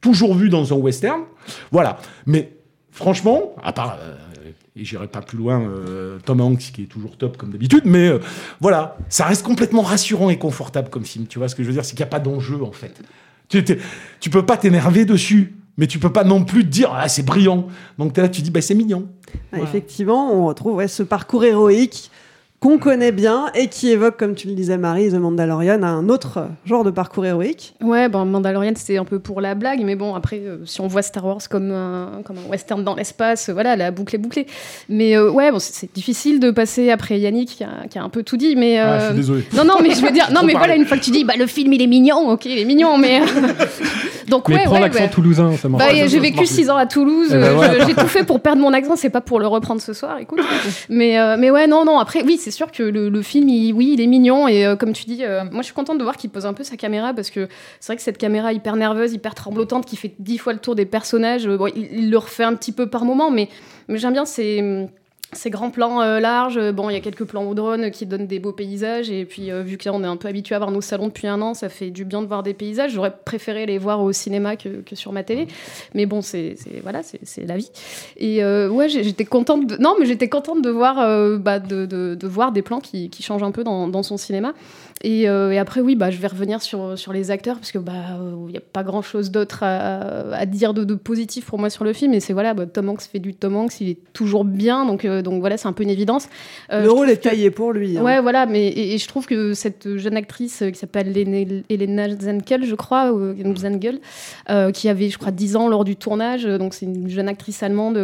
toujours 0.00 0.34
vu 0.34 0.48
dans 0.48 0.72
un 0.72 0.76
western. 0.76 1.22
Voilà. 1.70 1.98
Mais 2.26 2.52
franchement, 2.90 3.54
à 3.62 3.72
part. 3.72 3.98
euh, 4.00 4.16
et 4.76 4.84
j'irai 4.84 5.08
pas 5.08 5.22
plus 5.22 5.36
loin, 5.38 5.60
euh, 5.60 6.18
Tom 6.24 6.40
Hanks 6.40 6.70
qui 6.72 6.82
est 6.84 6.86
toujours 6.86 7.16
top 7.16 7.36
comme 7.36 7.50
d'habitude, 7.50 7.82
mais 7.84 8.06
euh, 8.08 8.20
voilà, 8.60 8.96
ça 9.08 9.24
reste 9.24 9.44
complètement 9.44 9.82
rassurant 9.82 10.30
et 10.30 10.38
confortable 10.38 10.88
comme 10.88 11.04
film. 11.04 11.26
Tu 11.26 11.38
vois 11.40 11.48
ce 11.48 11.56
que 11.56 11.64
je 11.64 11.68
veux 11.68 11.74
dire, 11.74 11.84
c'est 11.84 11.96
qu'il 11.96 12.04
n'y 12.04 12.08
a 12.08 12.10
pas 12.10 12.20
d'enjeu 12.20 12.62
en 12.62 12.70
fait. 12.70 12.94
Tu, 13.48 13.64
tu 14.20 14.30
peux 14.30 14.46
pas 14.46 14.56
t'énerver 14.56 15.04
dessus. 15.04 15.56
mais 15.78 15.86
tu 15.88 15.98
peux 15.98 16.12
pas 16.12 16.22
non 16.22 16.44
plus 16.44 16.62
te 16.64 16.68
dire 16.68 16.90
ah 16.94 17.08
c'est 17.08 17.24
brillant. 17.24 17.66
Donc 17.98 18.16
là, 18.16 18.28
tu 18.28 18.40
dis 18.42 18.50
bah 18.52 18.60
c'est 18.60 18.74
mignon. 18.76 19.08
Ah, 19.52 19.58
Effectivement, 19.62 20.32
on 20.32 20.46
retrouve 20.46 20.76
ouais, 20.76 20.86
ce 20.88 21.02
parcours 21.02 21.42
héroïque 21.44 22.10
qu'on 22.60 22.78
connaît 22.78 23.12
bien 23.12 23.46
et 23.54 23.68
qui 23.68 23.88
évoque, 23.90 24.16
comme 24.16 24.34
tu 24.34 24.48
le 24.48 24.54
disais 24.54 24.78
Marie, 24.78 25.10
The 25.10 25.14
Mandalorian, 25.14 25.80
un 25.84 26.08
autre 26.08 26.48
genre 26.64 26.82
de 26.82 26.90
parcours 26.90 27.24
héroïque. 27.24 27.74
Ouais, 27.80 28.08
bon, 28.08 28.24
Mandalorian, 28.24 28.72
c'était 28.74 28.98
un 28.98 29.04
peu 29.04 29.20
pour 29.20 29.40
la 29.40 29.54
blague, 29.54 29.80
mais 29.84 29.94
bon, 29.94 30.16
après, 30.16 30.40
euh, 30.44 30.56
si 30.64 30.80
on 30.80 30.88
voit 30.88 31.02
Star 31.02 31.24
Wars 31.24 31.38
comme 31.48 31.70
un, 31.70 32.20
comme 32.24 32.36
un 32.44 32.50
western 32.50 32.82
dans 32.82 32.96
l'espace, 32.96 33.48
euh, 33.48 33.52
voilà, 33.52 33.76
la 33.76 33.92
boucle 33.92 34.16
est 34.16 34.18
bouclée. 34.18 34.46
Mais 34.88 35.16
euh, 35.16 35.30
ouais, 35.30 35.52
bon, 35.52 35.60
c'est- 35.60 35.72
c'est 35.72 35.92
difficile 35.94 36.40
de 36.40 36.50
passer 36.50 36.90
après 36.90 37.20
Yannick, 37.20 37.48
qui 37.58 37.62
a, 37.64 37.86
qui 37.88 37.98
a 37.98 38.02
un 38.02 38.08
peu 38.08 38.24
tout 38.24 38.36
dit, 38.36 38.56
mais... 38.56 38.78
Ah, 38.80 38.98
je 38.98 39.04
suis 39.06 39.14
désolé. 39.14 39.44
Non, 39.54 39.64
non, 39.64 39.76
mais 39.80 39.90
je 39.94 40.02
veux 40.02 40.10
dire, 40.10 40.30
non, 40.32 40.40
mais 40.44 40.52
voilà, 40.56 40.74
une 40.74 40.84
fois 40.84 40.96
que 40.96 41.04
tu 41.04 41.12
dis, 41.12 41.22
bah, 41.24 41.34
le 41.38 41.46
film, 41.46 41.72
il 41.72 41.80
est 41.82 41.86
mignon, 41.86 42.28
ok, 42.30 42.44
il 42.46 42.58
est 42.58 42.64
mignon, 42.64 42.98
mais... 42.98 43.20
Donc, 44.28 44.46
Mais 44.48 44.56
ouais, 44.56 44.64
prends 44.64 44.74
ouais, 44.74 44.80
l'accent 44.80 45.00
ouais. 45.04 45.08
toulousain, 45.08 45.56
ça 45.56 45.68
marche. 45.70 45.82
Bah, 45.86 46.06
j'ai 46.06 46.18
vécu 46.18 46.36
marche 46.36 46.48
6 46.50 46.68
ans 46.68 46.76
à 46.76 46.84
Toulouse. 46.84 47.28
Eh 47.30 47.34
ben 47.38 47.86
J'ai 47.86 47.94
tout 47.94 48.06
fait 48.08 48.24
pour 48.24 48.40
perdre 48.40 48.60
mon 48.60 48.74
accent. 48.74 48.94
C'est 48.94 49.08
pas 49.08 49.22
pour 49.22 49.40
le 49.40 49.46
reprendre 49.46 49.80
ce 49.80 49.94
soir, 49.94 50.18
écoute. 50.20 50.40
mais, 50.90 51.18
euh, 51.18 51.36
mais 51.38 51.50
ouais, 51.50 51.66
non, 51.66 51.86
non. 51.86 51.98
Après, 51.98 52.22
oui, 52.22 52.36
c'est 52.50 52.56
sûr 52.56 52.72
que 52.72 52.82
le, 52.82 53.22
film, 53.22 53.46
il- 53.50 53.72
oui, 53.74 53.90
il 53.92 54.00
est 54.00 54.06
mignon. 54.06 54.48
Et 54.48 54.64
euh, 54.64 54.74
comme 54.74 54.94
tu 54.94 55.04
dis, 55.04 55.22
euh, 55.22 55.44
moi, 55.44 55.60
je 55.60 55.66
suis 55.66 55.74
contente 55.74 55.98
de 55.98 56.02
voir 56.02 56.16
qu'il 56.16 56.30
pose 56.30 56.46
un 56.46 56.54
peu 56.54 56.64
sa 56.64 56.76
caméra 56.78 57.12
parce 57.12 57.28
que 57.28 57.46
c'est 57.78 57.92
vrai 57.92 57.96
que 57.96 58.02
cette 58.02 58.16
caméra 58.16 58.54
hyper 58.54 58.76
nerveuse, 58.76 59.12
hyper 59.12 59.34
tremblotante, 59.34 59.84
qui 59.84 59.96
fait 59.96 60.14
dix 60.18 60.38
fois 60.38 60.54
le 60.54 60.58
tour 60.58 60.74
des 60.74 60.86
personnages, 60.86 61.46
euh, 61.46 61.58
il, 61.76 62.10
le 62.10 62.16
refait 62.16 62.44
un 62.44 62.54
petit 62.54 62.72
peu 62.72 62.88
par 62.88 63.04
moment, 63.04 63.30
mais, 63.30 63.48
mais 63.88 63.98
j'aime 63.98 64.14
bien 64.14 64.24
ces. 64.24 64.88
Ces 65.34 65.50
grands 65.50 65.70
plans 65.70 66.00
euh, 66.00 66.20
larges, 66.20 66.72
bon, 66.72 66.88
il 66.88 66.94
y 66.94 66.96
a 66.96 67.00
quelques 67.00 67.24
plans 67.24 67.44
au 67.44 67.54
drone 67.54 67.90
qui 67.90 68.06
donnent 68.06 68.26
des 68.26 68.38
beaux 68.38 68.52
paysages, 68.52 69.10
et 69.10 69.26
puis 69.26 69.50
euh, 69.50 69.62
vu 69.62 69.76
que 69.76 69.84
là 69.86 69.94
on 69.94 70.02
est 70.02 70.06
un 70.06 70.16
peu 70.16 70.26
habitué 70.26 70.54
à 70.54 70.58
voir 70.58 70.70
nos 70.70 70.80
salons 70.80 71.08
depuis 71.08 71.26
un 71.26 71.42
an, 71.42 71.52
ça 71.52 71.68
fait 71.68 71.90
du 71.90 72.06
bien 72.06 72.22
de 72.22 72.26
voir 72.26 72.42
des 72.42 72.54
paysages. 72.54 72.92
J'aurais 72.92 73.12
préféré 73.24 73.66
les 73.66 73.76
voir 73.76 74.02
au 74.02 74.10
cinéma 74.12 74.56
que, 74.56 74.80
que 74.80 74.96
sur 74.96 75.12
ma 75.12 75.24
télé, 75.24 75.46
mais 75.92 76.06
bon, 76.06 76.22
c'est 76.22 76.56
voilà, 76.82 77.02
c'est 77.02 77.46
la 77.46 77.58
vie. 77.58 77.70
Et 78.16 78.42
euh, 78.42 78.70
ouais, 78.70 78.88
j'étais 78.88 79.26
contente. 79.26 79.66
De... 79.66 79.76
Non, 79.76 79.96
mais 80.00 80.06
j'étais 80.06 80.30
contente 80.30 80.62
de 80.62 80.70
voir, 80.70 80.98
euh, 80.98 81.36
bah, 81.36 81.58
de, 81.58 81.84
de, 81.84 82.14
de 82.14 82.26
voir 82.26 82.50
des 82.50 82.62
plans 82.62 82.80
qui, 82.80 83.10
qui 83.10 83.22
changent 83.22 83.42
un 83.42 83.52
peu 83.52 83.64
dans, 83.64 83.86
dans 83.86 84.02
son 84.02 84.16
cinéma. 84.16 84.54
Et, 85.04 85.28
euh, 85.28 85.52
et 85.52 85.58
après, 85.58 85.80
oui, 85.80 85.94
bah, 85.94 86.10
je 86.10 86.18
vais 86.18 86.26
revenir 86.26 86.60
sur, 86.60 86.98
sur 86.98 87.12
les 87.12 87.30
acteurs 87.30 87.56
parce 87.56 87.70
que 87.70 87.78
bah, 87.78 87.92
il 88.46 88.50
n'y 88.50 88.56
a 88.56 88.62
pas 88.72 88.82
grand 88.82 89.02
chose 89.02 89.30
d'autre 89.30 89.62
à, 89.62 90.34
à 90.34 90.46
dire 90.46 90.74
de, 90.74 90.82
de 90.82 90.94
positif 90.94 91.46
pour 91.46 91.58
moi 91.58 91.70
sur 91.70 91.84
le 91.84 91.92
film. 91.92 92.14
Et 92.14 92.20
c'est 92.20 92.32
voilà, 92.32 92.54
bah, 92.54 92.66
Tom 92.66 92.88
Hanks 92.88 93.02
fait 93.02 93.20
du 93.20 93.34
Tom 93.34 93.54
Hanks, 93.54 93.80
il 93.80 93.90
est 93.90 93.98
toujours 94.12 94.44
bien, 94.44 94.86
donc 94.86 95.04
euh, 95.04 95.17
donc 95.22 95.40
voilà, 95.40 95.56
c'est 95.56 95.68
un 95.68 95.72
peu 95.72 95.82
une 95.82 95.90
évidence. 95.90 96.28
Euh, 96.72 96.82
le 96.82 96.90
rôle 96.90 97.10
est 97.10 97.16
taillé 97.16 97.50
pour 97.50 97.72
lui. 97.72 97.98
hein. 97.98 98.02
Ouais, 98.02 98.20
voilà, 98.20 98.46
mais 98.46 98.66
et, 98.68 98.94
et 98.94 98.98
je 98.98 99.08
trouve 99.08 99.26
que 99.26 99.54
cette 99.54 99.96
jeune 99.96 100.16
actrice 100.16 100.62
euh, 100.62 100.70
qui 100.70 100.78
s'appelle 100.78 101.16
Elena 101.68 102.08
Zenkel, 102.18 102.64
je 102.64 102.74
crois, 102.74 103.12
ou 103.12 103.18
euh, 103.20 103.56
Zengel, 103.56 104.00
euh, 104.50 104.70
qui 104.70 104.88
avait, 104.88 105.08
je 105.08 105.18
crois, 105.18 105.30
10 105.30 105.56
ans 105.56 105.68
lors 105.68 105.84
du 105.84 105.96
tournage, 105.96 106.46
euh, 106.46 106.58
donc 106.58 106.74
c'est 106.74 106.86
une 106.86 107.08
jeune 107.08 107.28
actrice 107.28 107.62
allemande. 107.62 107.96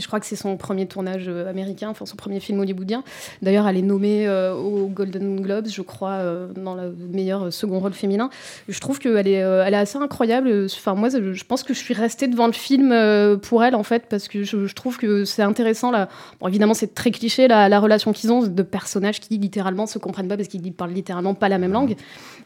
Je 0.00 0.06
crois 0.06 0.20
que 0.20 0.26
c'est 0.26 0.36
son 0.36 0.56
premier 0.56 0.86
tournage 0.86 1.26
euh, 1.28 1.48
américain, 1.48 1.88
enfin 1.88 2.06
son 2.06 2.16
premier 2.16 2.40
film 2.40 2.60
hollywoodien. 2.60 3.02
D'ailleurs, 3.42 3.66
elle 3.68 3.76
est 3.76 3.82
nommée 3.82 4.26
euh, 4.26 4.54
aux 4.54 4.86
Golden 4.88 5.40
Globes, 5.40 5.68
je 5.68 5.82
crois, 5.82 6.10
euh, 6.12 6.48
dans 6.54 6.74
le 6.74 6.94
meilleur 7.12 7.44
euh, 7.44 7.50
second 7.50 7.78
rôle 7.78 7.92
féminin. 7.92 8.30
Je 8.68 8.78
trouve 8.80 8.98
qu'elle 8.98 9.28
est, 9.28 9.32
elle 9.32 9.74
est 9.74 9.78
assez 9.78 9.98
incroyable. 9.98 10.66
Enfin, 10.66 10.94
moi, 10.94 11.08
je 11.08 11.44
pense 11.44 11.62
que 11.62 11.74
je 11.74 11.78
suis 11.78 11.94
restée 11.94 12.26
devant 12.28 12.46
le 12.46 12.52
film 12.52 12.94
pour 13.42 13.64
elle, 13.64 13.74
en 13.74 13.82
fait, 13.82 14.04
parce 14.08 14.28
que 14.28 14.44
je, 14.44 14.72
trouve 14.74 14.98
que 14.98 15.24
c'est 15.24 15.42
intéressant. 15.42 15.90
Là. 15.90 16.08
Évidemment, 16.46 16.74
c'est 16.74 16.94
très 16.94 17.10
cliché, 17.10 17.48
la, 17.48 17.68
la 17.68 17.80
relation 17.80 18.12
qu'ils 18.12 18.32
ont 18.32 18.42
de 18.42 18.62
personnages 18.62 19.20
qui 19.20 19.38
littéralement 19.38 19.86
se 19.86 19.98
comprennent 19.98 20.28
pas 20.28 20.36
parce 20.36 20.48
qu'ils 20.48 20.72
parlent 20.72 20.92
littéralement 20.92 21.34
pas 21.34 21.48
la 21.48 21.58
même 21.58 21.72
langue. 21.72 21.96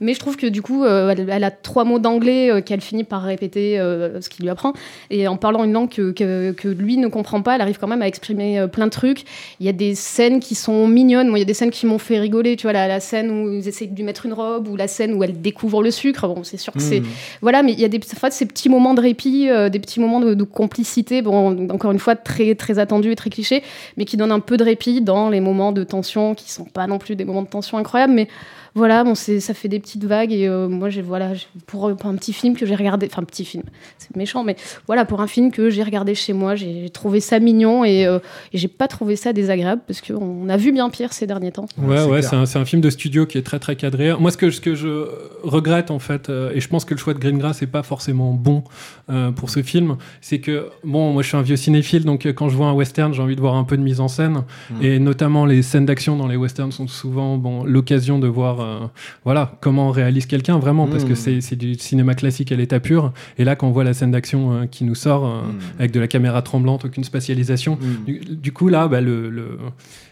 Mais 0.01 0.15
je 0.15 0.21
trouve 0.21 0.37
que 0.37 0.47
du 0.47 0.63
coup, 0.63 0.85
elle, 0.87 1.45
a 1.45 1.51
trois 1.51 1.85
mots 1.85 1.99
d'anglais 1.99 2.63
qu'elle 2.65 2.81
finit 2.81 3.05
par 3.05 3.23
répéter 3.23 3.77
ce 3.79 4.29
qu'il 4.29 4.45
lui 4.45 4.51
apprend. 4.51 4.73
Et 5.11 5.29
en 5.29 5.37
parlant 5.37 5.65
une 5.65 5.73
langue 5.73 5.91
que, 5.91 6.11
que, 6.13 6.53
que 6.53 6.69
lui 6.69 6.97
ne 6.97 7.09
comprend 7.09 7.40
pas, 7.43 7.55
elle 7.55 7.61
arrive 7.61 7.79
quand 7.79 7.89
même 7.89 8.03
à 8.03 8.09
exprimer 8.09 8.59
euh, 8.59 8.67
plein 8.67 8.87
de 8.87 8.91
trucs. 8.91 9.25
Il 9.61 9.67
y 9.67 9.69
a 9.69 9.73
des 9.73 9.95
scènes 9.95 10.41
qui 10.41 10.55
sont 10.55 10.87
mignonnes. 10.87 11.29
Moi, 11.29 11.39
il 11.39 11.43
y 11.43 11.45
a 11.45 11.47
des 11.47 11.55
scènes 11.55 11.71
qui 11.71 11.87
m'ont 11.87 11.99
fait 11.99 12.19
rigoler. 12.19 12.57
Tu 12.57 12.63
vois, 12.63 12.73
la, 12.73 12.89
la 12.89 13.01
scène 13.01 13.31
où 13.31 13.53
ils 13.53 13.67
essayent 13.69 13.89
de 13.89 13.97
lui 13.97 14.03
mettre 14.03 14.27
une 14.27 14.33
robe 14.33 14.69
ou 14.69 14.77
la 14.77 14.89
scène 14.89 15.15
où 15.15 15.23
elle 15.23 15.41
découvre 15.41 15.83
le 15.83 15.91
sucre. 15.91 16.27
Bon, 16.29 16.45
c'est 16.45 16.57
sûr 16.57 16.73
que 16.73 16.81
c'est. 16.81 17.01
Mmh. 17.01 17.07
Voilà, 17.43 17.63
mais 17.63 17.73
il 17.73 17.81
y 17.81 17.85
a 17.85 17.89
des, 17.89 18.01
fait, 18.01 18.33
ces 18.33 18.47
petits 18.47 18.69
moments 18.69 18.95
de 18.95 19.01
répit, 19.01 19.49
euh, 19.51 19.69
des 19.69 19.79
petits 19.79 20.01
moments 20.01 20.21
de, 20.21 20.35
de 20.35 20.45
complicité. 20.45 21.23
Bon, 21.23 21.69
encore 21.71 21.93
une 21.93 21.99
fois, 21.99 22.17
très, 22.17 22.55
très 22.55 22.79
attendus 22.79 23.13
et 23.13 23.17
très 23.17 23.31
clichés, 23.31 23.63
mais 23.97 24.05
qui 24.05 24.17
donnent 24.17 24.33
un 24.33 24.41
peu 24.41 24.57
de 24.57 24.65
répit 24.65 25.01
dans 25.01 25.31
les 25.31 25.41
moments 25.41 25.73
de 25.73 25.85
tension 25.85 26.35
qui 26.35 26.51
sont 26.51 26.65
pas 26.65 26.87
non 26.87 26.99
plus 26.99 27.17
des 27.17 27.25
moments 27.25 27.43
de 27.43 27.49
tension 27.49 27.79
incroyables. 27.79 28.13
Mais 28.13 28.29
voilà, 28.75 29.05
bon, 29.05 29.15
c'est, 29.15 29.41
ça 29.41 29.55
fait 29.55 29.69
des 29.69 29.81
petites 29.81 30.05
vagues 30.05 30.33
et 30.33 30.47
euh, 30.47 30.69
moi, 30.69 30.91
j'ai, 30.91 31.03
voilà, 31.03 31.33
pour, 31.67 31.95
pour 31.97 32.11
un 32.11 32.17
petit 32.17 32.33
film 32.33 32.57
que 32.57 32.67
j'ai 32.67 32.75
regardé, 32.75 33.09
enfin, 33.11 33.23
petit 33.23 33.45
film, 33.45 33.65
c'est 33.99 34.15
méchant, 34.17 34.45
mais 34.45 34.57
voilà, 34.87 35.05
pour 35.05 35.21
un 35.21 35.27
film 35.27 35.51
que 35.51 35.71
j'ai 35.71 35.83
regardé 35.83 36.15
chez 36.15 36.33
moi, 36.33 36.55
j'ai, 36.55 36.91
trouvé 36.91 37.21
ça 37.21 37.39
mignon 37.41 37.85
et, 37.85 38.07
euh, 38.07 38.19
et 38.53 38.59
j'ai 38.59 38.69
pas 38.69 38.89
trouvé 38.89 39.17
ça 39.17 39.33
désagréable 39.33 39.83
parce 39.87 40.01
qu'on 40.01 40.49
a 40.49 40.57
vu 40.57 40.73
bien 40.73 40.89
pire 40.91 41.13
ces 41.13 41.27
derniers 41.27 41.53
temps. 41.53 41.67
Ouais, 41.79 41.99
c'est 41.99 42.05
ouais, 42.05 42.23
c'est 42.23 42.37
un, 42.37 42.47
c'est 42.47 42.59
un 42.59 42.65
film 42.65 42.83
de 42.83 42.91
studio 42.91 43.27
qui 43.27 43.39
est 43.39 43.43
très 43.43 43.59
très 43.59 43.77
cadré. 43.77 44.15
Moi, 44.19 44.31
ce 44.31 44.37
que, 44.37 44.51
ce 44.51 44.61
que 44.61 44.75
je 44.75 45.07
regrette 45.43 45.91
en 45.91 45.99
fait, 45.99 46.29
euh, 46.29 46.53
et 46.55 46.61
je 46.61 46.69
pense 46.69 46.85
que 46.85 46.95
le 46.95 46.99
choix 46.99 47.15
de 47.15 47.19
Greengrass 47.19 47.61
n'est 47.61 47.67
pas 47.67 47.83
forcément 47.83 48.33
bon 48.33 48.65
euh, 49.09 49.31
pour 49.31 49.51
ce 49.51 49.63
film, 49.63 49.97
c'est 50.21 50.41
que, 50.41 50.69
bon, 50.85 51.13
moi 51.13 51.23
je 51.23 51.29
suis 51.29 51.37
un 51.37 51.43
vieux 51.43 51.57
cinéphile, 51.57 52.05
donc 52.05 52.27
euh, 52.27 52.33
quand 52.33 52.49
je 52.49 52.57
vois 52.57 52.67
un 52.67 52.73
western, 52.73 53.13
j'ai 53.15 53.23
envie 53.23 53.37
de 53.37 53.41
voir 53.41 53.55
un 53.55 53.65
peu 53.65 53.77
de 53.77 53.83
mise 53.83 54.01
en 54.01 54.09
scène, 54.09 54.43
et 54.81 54.99
notamment 54.99 55.47
les 55.47 55.63
scènes 55.63 55.87
d'action 55.87 56.17
dans 56.17 56.27
les 56.27 56.37
westerns 56.37 56.73
sont 56.73 56.89
souvent 56.89 57.37
bon, 57.37 57.65
l'occasion 57.65 58.19
de 58.19 58.27
voir 58.27 58.60
euh, 58.61 58.87
voilà, 59.25 59.53
comment 59.61 59.89
on 59.89 59.91
réalise 59.91 60.27
quelqu'un 60.27 60.59
vraiment, 60.59 60.87
parce 60.87 61.05
que 61.05 61.13
Mm. 61.13 61.41
c'est 61.41 61.57
du 61.57 61.75
cinéma 61.75 62.15
classique 62.15 62.53
à 62.53 62.57
l'état 62.57 62.81
pur, 62.81 63.13
et 63.39 63.45
là, 63.45 63.57
quand 63.57 63.69
on 63.69 63.73
voit 63.73 63.85
la 63.85 63.95
scène 63.95 64.11
d'action 64.11 64.53
euh, 64.53 64.67
qui 64.67 64.85
nous 64.85 64.95
sort, 64.95 65.25
euh, 65.27 65.43
Mm. 65.43 65.59
avec 65.79 65.91
de 65.93 66.01
la 66.01 66.07
caméra 66.09 66.43
tremblante, 66.43 66.85
aucune 66.85 67.05
spatialisation, 67.05 67.79
du, 68.07 68.21
du 68.21 68.53
coup, 68.53 68.69
là, 68.69 68.89
bah, 68.89 69.01
le, 69.01 69.29
le- 69.31 69.59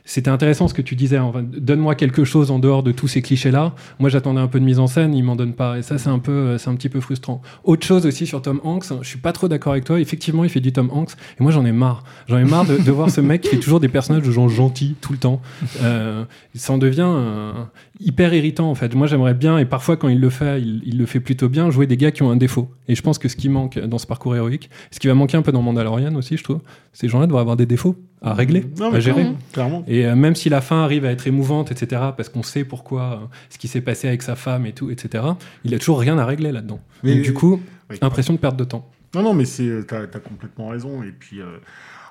c'était 0.09 0.31
intéressant 0.31 0.69
ce 0.69 0.75
que 0.75 0.81
tu 0.81 0.97
disais. 0.97 1.19
Enfin, 1.19 1.43
Donne-moi 1.43 1.95
quelque 1.95 2.25
chose 2.25 2.51
en 2.51 2.59
dehors 2.59 2.83
de 2.83 2.93
tous 2.93 3.09
ces 3.09 3.21
clichés-là. 3.21 3.75
Moi, 3.99 4.09
j'attendais 4.09 4.41
un 4.41 4.47
peu 4.47 4.59
de 4.59 4.65
mise 4.65 4.79
en 4.79 4.87
scène, 4.87 5.13
il 5.15 5.23
m'en 5.23 5.37
donne 5.37 5.53
pas. 5.53 5.79
Et 5.79 5.83
ça, 5.83 5.99
c'est 5.99 6.09
un 6.09 6.19
peu, 6.19 6.33
euh, 6.33 6.59
c'est 6.59 6.71
un 6.71 6.77
petit 6.77 6.89
peu 6.89 7.01
frustrant. 7.01 7.43
Autre 7.63 7.87
chose 7.87 8.07
aussi 8.07 8.27
sur 8.27 8.41
Tom 8.41 8.59
Hanks, 8.65 8.87
je 9.03 9.07
suis 9.07 9.19
pas 9.19 9.33
trop 9.33 9.49
d'accord 9.49 9.73
avec 9.73 9.85
toi. 9.85 10.01
Effectivement, 10.01 10.45
il 10.45 10.51
fait 10.51 10.61
du 10.61 10.73
Tom 10.73 10.89
Hanks. 10.91 11.13
Et 11.39 11.43
moi, 11.43 11.53
j'en 11.53 11.67
ai 11.67 11.73
marre. 11.73 12.05
J'en 12.27 12.39
ai 12.39 12.45
marre 12.45 12.65
de, 12.65 12.91
voir 12.91 13.11
ce 13.11 13.21
mec 13.21 13.43
qui 13.43 13.51
fait 13.51 13.59
toujours 13.59 13.81
des 13.81 13.89
personnages 13.89 14.23
de 14.23 14.31
gens 14.31 14.49
gentils 14.49 14.97
tout 14.99 15.13
le 15.13 15.19
temps. 15.19 15.43
Euh, 15.83 16.25
ça 16.55 16.73
en 16.73 16.79
devient 16.79 17.07
euh, 17.07 17.53
hyper 18.01 18.33
irritant, 18.33 18.71
en 18.71 18.75
fait. 18.75 18.95
Moi, 18.95 19.09
j'aimerais 19.09 19.35
bien, 19.35 19.59
et 19.59 19.67
parfois, 19.67 19.99
quand 19.99 20.09
il 20.09 20.21
le 20.21 20.31
fait, 20.31 20.59
il, 20.59 20.81
il 20.87 20.97
le 20.97 21.05
fait 21.05 21.21
plutôt 21.21 21.51
bien, 21.51 21.69
jouer 21.69 21.87
des 21.87 21.99
gars 21.99 22.13
qui 22.13 22.23
ont 22.23 22.31
un 22.31 22.37
défaut. 22.37 22.71
Et 22.89 22.95
je 22.95 23.03
pense 23.03 23.19
que 23.19 23.29
ce 23.29 23.37
qui 23.37 23.51
manque 23.51 23.79
dans 23.79 23.99
ce 23.99 24.07
parcours 24.07 24.35
héroïque, 24.35 24.71
ce 24.91 25.01
qui 25.01 25.07
va 25.07 25.13
manquer 25.13 25.37
un 25.37 25.43
peu 25.43 25.53
dans 25.53 25.61
Mandalorian 25.61 26.15
aussi, 26.15 26.39
je 26.39 26.45
trouve, 26.45 26.61
ces 26.95 27.09
gens-là 27.09 27.27
devraient 27.27 27.43
avoir 27.43 27.57
des 27.57 27.67
défauts 27.67 27.95
à 28.23 28.35
régler, 28.35 28.65
Non, 28.79 28.93
à 28.93 29.01
gérer. 29.01 29.27
clairement. 29.53 29.85
Et 29.87 30.07
euh, 30.07 30.15
même 30.17 30.35
si 30.35 30.49
la 30.49 30.61
fin 30.61 30.83
arrive 30.83 31.05
à 31.05 31.11
être 31.13 31.27
émouvante, 31.27 31.71
etc., 31.71 32.03
parce 32.17 32.29
qu'on 32.29 32.43
sait 32.43 32.65
pourquoi, 32.65 33.03
euh, 33.23 33.27
ce 33.51 33.59
qui 33.59 33.69
s'est 33.69 33.81
passé 33.81 34.09
avec 34.09 34.23
sa 34.23 34.35
femme 34.37 34.67
et 34.67 34.73
tout, 34.73 34.91
etc., 34.91 35.25
il 35.65 35.75
a 35.75 35.79
toujours 35.79 36.01
rien 36.01 36.19
à 36.19 36.27
régler 36.27 36.51
là-dedans. 36.53 36.81
Mais- 37.03 37.15
Donc 37.15 37.23
du 37.25 37.33
coup, 37.35 37.61
Oui. 37.91 37.97
impression 38.01 38.33
de 38.35 38.39
perte 38.39 38.57
de 38.57 38.65
temps. 38.65 38.91
Non, 39.15 39.23
non, 39.23 39.35
mais 39.35 39.45
c'est, 39.45 39.87
t'as, 39.87 40.07
t'as 40.07 40.19
complètement 40.21 40.69
raison. 40.69 41.03
Et 41.03 41.13
puis, 41.13 41.41
euh, 41.41 41.59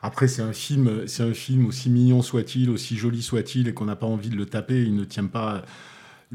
après, 0.02 0.28
c'est 0.28 0.42
un 0.42 0.54
film, 0.54 1.04
c'est 1.08 1.24
un 1.24 1.34
film 1.34 1.68
aussi 1.68 1.90
mignon 1.90 2.22
soit-il, 2.22 2.70
aussi 2.70 2.96
joli 2.98 3.22
soit-il, 3.22 3.68
et 3.68 3.74
qu'on 3.74 3.86
n'a 3.86 3.96
pas 3.96 4.08
envie 4.08 4.30
de 4.30 4.36
le 4.36 4.46
taper. 4.46 4.82
Il 4.84 4.96
ne 4.96 5.04
tient 5.04 5.26
pas 5.28 5.64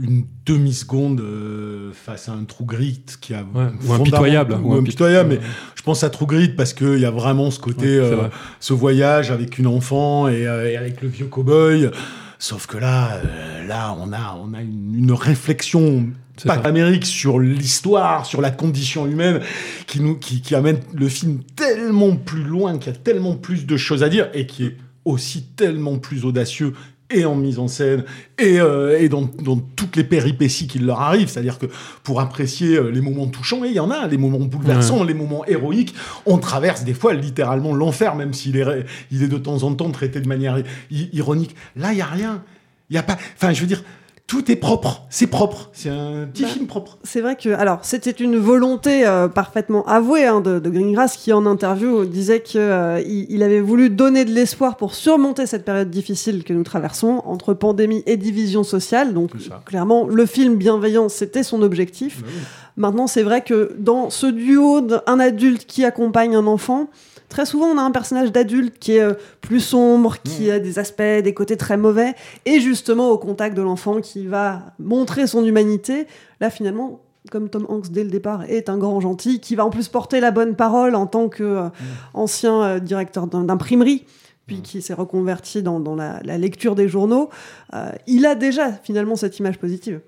une 0.01 0.25
demi-seconde 0.47 1.21
euh, 1.21 1.91
face 1.93 2.29
à 2.29 2.33
un 2.33 2.45
trou 2.45 2.65
gris 2.65 3.03
qui 3.21 3.35
a 3.35 3.43
Ouais, 3.43 3.47
ou 3.55 3.59
un 3.59 3.69
fondamentalement- 3.71 4.05
pitoyable. 4.05 4.55
ou 4.63 4.73
un 4.75 4.83
pitoyable, 4.83 5.29
mais 5.35 5.41
je 5.75 5.83
pense 5.83 6.03
à 6.03 6.09
True 6.11 6.27
Grit 6.27 6.49
parce 6.49 6.73
qu'il 6.73 6.99
y 6.99 7.05
a 7.05 7.11
vraiment 7.11 7.51
ce 7.51 7.61
côté, 7.61 8.01
Ouais, 8.01 8.07
euh, 8.07 8.29
ce 8.59 8.73
voyage 8.73 9.31
avec 9.31 9.59
une 9.59 9.67
enfant 9.67 10.29
et, 10.29 10.47
euh, 10.47 10.71
et 10.71 10.77
avec 10.77 11.03
le 11.03 11.09
vieux 11.09 11.27
cow-boy. 11.27 11.91
Sauf 12.39 12.67
que 12.67 12.79
là, 12.79 13.21
là, 13.69 13.95
on 14.01 14.13
a, 14.13 14.37
on 14.43 14.55
a 14.55 14.63
une, 14.63 14.95
une 14.97 15.13
réflexion 15.13 16.07
pas 16.47 16.55
amérique 16.55 17.05
sur 17.05 17.39
l'histoire, 17.39 18.25
sur 18.27 18.41
la 18.41 18.51
condition 18.51 19.07
humaine, 19.07 19.41
qui 19.87 20.01
nous, 20.01 20.17
qui, 20.17 20.41
qui 20.41 20.55
amène 20.55 20.79
le 20.95 21.09
film 21.09 21.41
tellement 21.55 22.17
plus 22.17 22.43
loin, 22.43 22.79
qui 22.79 22.89
a 22.89 22.93
tellement 22.93 23.37
plus 23.37 23.67
de 23.67 23.77
choses 23.77 24.03
à 24.03 24.09
dire 24.09 24.29
et 24.33 24.47
qui 24.47 24.65
est 24.65 24.77
aussi 25.05 25.43
tellement 25.55 25.99
plus 25.99 26.25
audacieux 26.25 26.73
et 27.13 27.25
en 27.25 27.35
mise 27.35 27.59
en 27.59 27.69
scène 27.69 28.05
et, 28.39 28.61
euh, 28.61 28.99
et 29.01 29.09
dans, 29.09 29.23
dans 29.23 29.57
toutes 29.57 29.97
les 29.97 30.05
péripéties 30.05 30.67
qui 30.67 30.79
leur 30.79 31.01
arrivent. 31.01 31.29
C'est-à-dire 31.29 31.59
que 31.59 31.67
pour 32.03 32.21
apprécier 32.21 32.77
euh, 32.77 32.91
les 32.91 33.01
moments 33.01 33.27
touchants, 33.27 33.65
et 33.65 33.69
il 33.69 33.75
y 33.75 33.81
en 33.81 33.91
a, 33.91 34.07
les 34.07 34.19
moments 34.19 34.41
bouleversants, 34.41 35.05
les 35.05 35.15
moments 35.15 35.45
héroïques, 35.47 35.95
on 36.27 36.39
traverse 36.39 36.85
des 36.85 36.95
fois 36.95 37.15
littéralement 37.15 37.75
l'enfer, 37.75 38.15
même 38.15 38.33
s'il 38.33 38.57
est, 38.57 38.87
il 39.11 39.23
est 39.23 39.29
de 39.29 39.39
temps 39.39 39.63
en 39.63 39.75
temps 39.75 39.91
traité 39.91 40.21
de 40.21 40.29
manière 40.29 40.63
ironique. 40.91 41.55
Là, 41.77 41.93
il 41.93 41.99
y 41.99 42.03
a 42.03 42.07
rien. 42.07 42.43
Il 42.91 42.97
y 42.97 42.99
a 42.99 43.03
pas. 43.03 43.17
Enfin, 43.37 43.53
je 43.53 43.61
veux 43.61 43.67
dire, 43.67 43.83
tout 44.33 44.51
est 44.51 44.57
propre. 44.57 45.03
C'est 45.11 45.27
propre. 45.27 45.69
C'est 45.75 45.91
un 45.91 46.27
petit 46.33 46.45
Bah, 46.45 46.49
film 46.49 46.67
propre. 46.67 46.97
C'est 47.05 47.21
vrai 47.21 47.37
que, 47.37 47.51
alors, 47.51 47.81
c'était 47.83 48.13
une 48.13 48.39
volonté 48.39 49.07
euh, 49.07 49.29
parfaitement 49.29 49.85
avouée 49.85 50.25
hein, 50.25 50.41
de, 50.41 50.59
de 50.59 50.71
Greengrass 50.71 51.19
qui, 51.19 51.35
en 51.35 51.45
interview, 51.45 52.07
disait 52.07 52.41
que 52.41 52.57
euh, 52.57 53.03
il, 53.07 53.43
avait 53.43 53.61
voulu 53.61 53.91
donner 53.91 54.25
de 54.25 54.31
l'espoir 54.31 54.79
pour 54.79 54.95
surmonter 54.95 55.45
cette 55.45 55.67
période 55.67 55.91
difficile 55.91 56.45
que 56.45 56.55
nous 56.55 56.63
traversons 56.63 57.21
entre 57.27 57.53
pandémie 57.53 58.03
et 58.07 58.17
division 58.17 58.65
sociale. 58.65 59.13
Donc, 59.13 59.33
clairement, 59.67 60.07
le 60.09 60.25
film 60.25 60.57
bienveillant, 60.57 61.11
c'était 61.11 61.43
son 61.43 61.61
objectif. 61.61 62.23
Maintenant, 62.79 63.09
c'est 63.09 63.23
vrai 63.23 63.43
que 63.43 63.77
dans 63.79 64.09
ce 64.09 64.25
duo 64.25 64.81
d'un 64.81 65.21
adulte 65.21 65.67
qui 65.67 65.85
accompagne 65.85 66.37
un 66.37 66.47
enfant, 66.47 66.89
très 67.33 67.47
souvent 67.47 67.67
on 67.67 67.79
a 67.79 67.83
un 67.83 67.91
personnage 67.91 68.31
d'adulte 68.31 68.79
qui 68.79 68.93
est 68.93 69.01
euh, 69.03 69.15
plus 69.41 69.61
sombre, 69.61 70.17
qui 70.23 70.51
a 70.51 70.59
des 70.61 70.79
aspects, 70.79 71.03
des 71.03 71.35
côtés 71.35 71.57
très 71.57 71.77
mauvais, 71.77 72.15
et 72.47 72.61
justement 72.61 73.09
au 73.11 73.19
contact 73.19 73.57
de 73.57 73.63
l'enfant 73.63 74.01
qui 74.01 74.27
va 74.27 74.75
montrer 74.79 75.27
son 75.27 75.45
humanité. 75.45 76.07
Là, 76.41 76.51
finalement, 76.51 77.01
comme 77.31 77.49
Tom 77.49 77.67
Hanks 77.69 77.91
dès 77.91 78.05
le 78.05 78.11
départ 78.11 78.45
est 78.49 78.69
un 78.69 78.79
grand 78.79 79.01
gentil, 79.01 79.41
qui 79.41 79.55
va 79.57 79.65
en 79.65 79.71
plus 79.71 79.89
porter 79.89 80.21
la 80.21 80.31
bonne 80.31 80.55
parole 80.57 80.95
en 80.95 81.07
tant 81.07 81.29
qu'ancien 81.29 82.63
euh, 82.63 82.79
directeur 82.81 83.27
d'un- 83.27 83.45
d'imprimerie, 83.45 84.05
puis 84.47 84.61
qui 84.61 84.83
s'est 84.83 84.95
reconverti 84.95 85.63
dans, 85.63 85.81
dans 85.81 85.95
la, 85.95 86.21
la 86.25 86.37
lecture 86.37 86.75
des 86.75 86.89
journaux, 86.89 87.31
euh, 87.75 87.91
il 88.07 88.27
a 88.27 88.35
déjà 88.35 88.73
finalement 88.83 89.17
cette 89.17 89.39
image 89.39 89.59
positive. 89.59 90.01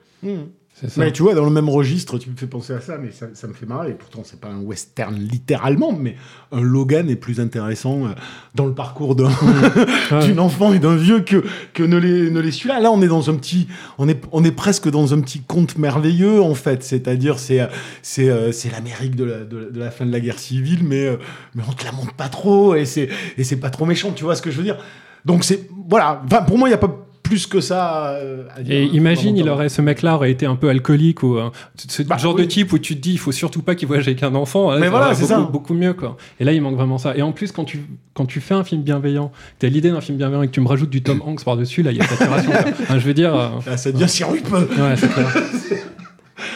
Ça. 0.75 0.89
Mais 1.01 1.13
tu 1.13 1.23
vois, 1.23 1.35
dans 1.35 1.45
le 1.45 1.51
même 1.51 1.69
registre, 1.69 2.19
tu 2.19 2.29
me 2.31 2.37
fais 2.37 2.47
penser 2.49 2.73
à 2.73 2.81
ça, 2.81 2.99
mais 2.99 3.11
ça, 3.13 3.27
ça 3.35 3.47
me 3.47 3.53
fait 3.53 3.65
marrer. 3.67 3.91
Et 3.91 3.95
pourtant, 3.95 4.23
c'est 4.25 4.41
pas 4.41 4.49
un 4.49 4.61
western 4.61 5.15
littéralement, 5.15 5.93
mais 5.93 6.17
un 6.53 6.61
Logan 6.63 7.09
est 7.09 7.17
plus 7.17 7.39
intéressant 7.41 8.07
euh, 8.07 8.09
dans 8.57 8.67
le 8.67 8.75
parcours 8.75 9.15
d'un- 9.15 9.31
d'une 10.27 10.41
enfant 10.41 10.73
et 10.73 10.79
d'un 10.79 10.97
vieux 10.97 11.21
que, 11.21 11.45
que 11.73 11.83
ne 11.83 11.97
l'est 11.97 12.31
ne 12.31 12.41
l'est 12.41 12.51
celui-là. 12.51 12.81
Là, 12.81 12.91
on 12.91 13.01
est 13.03 13.07
dans 13.09 13.31
un 13.31 13.35
petit, 13.37 13.69
on 13.99 14.09
est, 14.09 14.21
on 14.33 14.43
est 14.45 14.51
presque 14.53 14.89
dans 14.91 15.15
un 15.15 15.21
petit 15.21 15.41
conte 15.43 15.79
merveilleux 15.79 16.43
en 16.43 16.55
fait. 16.55 16.83
C'est-à-dire, 16.83 17.39
c'est, 17.39 17.61
euh, 17.61 17.67
c'est, 18.03 18.29
euh, 18.29 18.51
c'est 18.53 18.71
l'Amérique 18.71 19.15
de 19.17 19.25
la, 19.25 19.45
de, 19.45 19.57
la- 19.59 19.71
de 19.71 19.79
la 19.79 19.91
fin 19.91 20.05
de 20.07 20.13
la 20.13 20.21
guerre 20.21 20.39
civile, 20.39 20.81
mais, 20.85 21.17
mais 21.55 21.63
on 21.69 21.73
te 21.73 21.85
la 21.85 21.93
montre 21.93 22.15
pas 22.15 22.29
trop 22.29 22.75
et 22.75 22.85
c'est, 22.85 23.09
et 23.39 23.45
c'est 23.45 23.57
pas 23.57 23.71
trop 23.71 23.87
méchant. 23.87 24.13
Tu 24.13 24.25
vois 24.25 24.35
ce 24.35 24.43
que 24.43 24.51
je 24.51 24.57
veux 24.59 24.65
dire? 24.65 24.79
Donc 25.25 25.45
c'est, 25.45 25.69
voilà. 25.89 26.23
Enfin, 26.27 26.43
pour 26.43 26.59
moi, 26.59 26.69
il 26.69 26.73
y 26.73 26.75
a 26.75 26.79
pas 26.79 27.07
plus 27.25 27.49
que 27.49 27.61
ça 27.61 28.11
euh, 28.11 28.45
à 28.55 28.63
dire. 28.63 28.73
Et 28.77 28.85
imagine, 28.85 29.37
il 29.37 29.49
aurait, 29.49 29.69
ce 29.69 29.83
mec-là 29.83 30.15
aurait 30.15 30.31
été 30.31 30.47
un 30.47 30.55
peu 30.55 30.69
alcoolique 30.69 31.25
ou 31.25 31.37
euh, 31.39 31.51
ce 31.77 32.03
Bah, 32.05 32.17
genre 32.19 32.37
oui. 32.37 32.43
de 32.43 32.47
type 32.47 32.73
où 32.73 32.79
tu 32.79 32.95
te 32.95 33.01
dis, 33.01 33.13
il 33.15 33.19
faut 33.19 33.33
surtout 33.33 33.63
pas 33.63 33.75
qu'il 33.75 33.89
voyage 33.89 34.07
avec 34.07 34.23
un 34.23 34.35
enfant. 34.37 34.71
hein, 34.71 34.79
Mais 34.79 34.89
voilà, 34.89 35.15
c'est 35.15 35.23
beaucoup, 35.23 35.33
ça. 35.35 35.41
beaucoup 35.41 35.75
mieux, 35.75 35.95
quoi. 35.95 36.17
Et 36.39 36.45
là, 36.45 36.53
il 36.53 36.63
manque 36.63 36.77
vraiment 36.77 36.99
ça. 36.99 37.17
Et 37.17 37.23
en 37.23 37.33
plus, 37.33 37.51
quand 37.51 37.65
tu, 37.65 37.81
quand 38.13 38.27
tu 38.27 38.41
fais 38.41 38.55
un 38.55 38.63
film 38.63 38.83
bienveillant, 38.83 39.33
t'as 39.59 39.67
l'idée 39.69 39.91
d'un 39.91 40.01
film 40.01 40.17
bienveillant 40.19 40.43
et 40.43 40.47
que 40.47 40.53
tu 40.53 40.61
me 40.61 40.69
rajoutes 40.69 40.91
du 40.91 41.03
Tom 41.03 41.21
Hanks 41.25 41.45
par-dessus, 41.45 41.83
là, 41.83 41.91
il 41.91 41.97
y 41.97 42.01
a 42.01 42.05
saturation. 42.07 42.53
Enfin, 42.83 42.99
je 43.01 43.05
veux 43.07 43.15
dire. 43.15 43.35
euh, 43.35 43.49
Là, 43.67 43.77
ça 43.77 43.91
devient 43.91 44.09
sirupeux. 44.09 44.69
Ouais, 44.79 44.95
c'est 44.97 45.09
clair. 45.13 45.35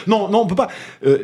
Non, 0.07 0.29
non, 0.29 0.41
on 0.41 0.45
peut 0.47 0.55
pas. 0.55 0.67
euh, 1.05 1.17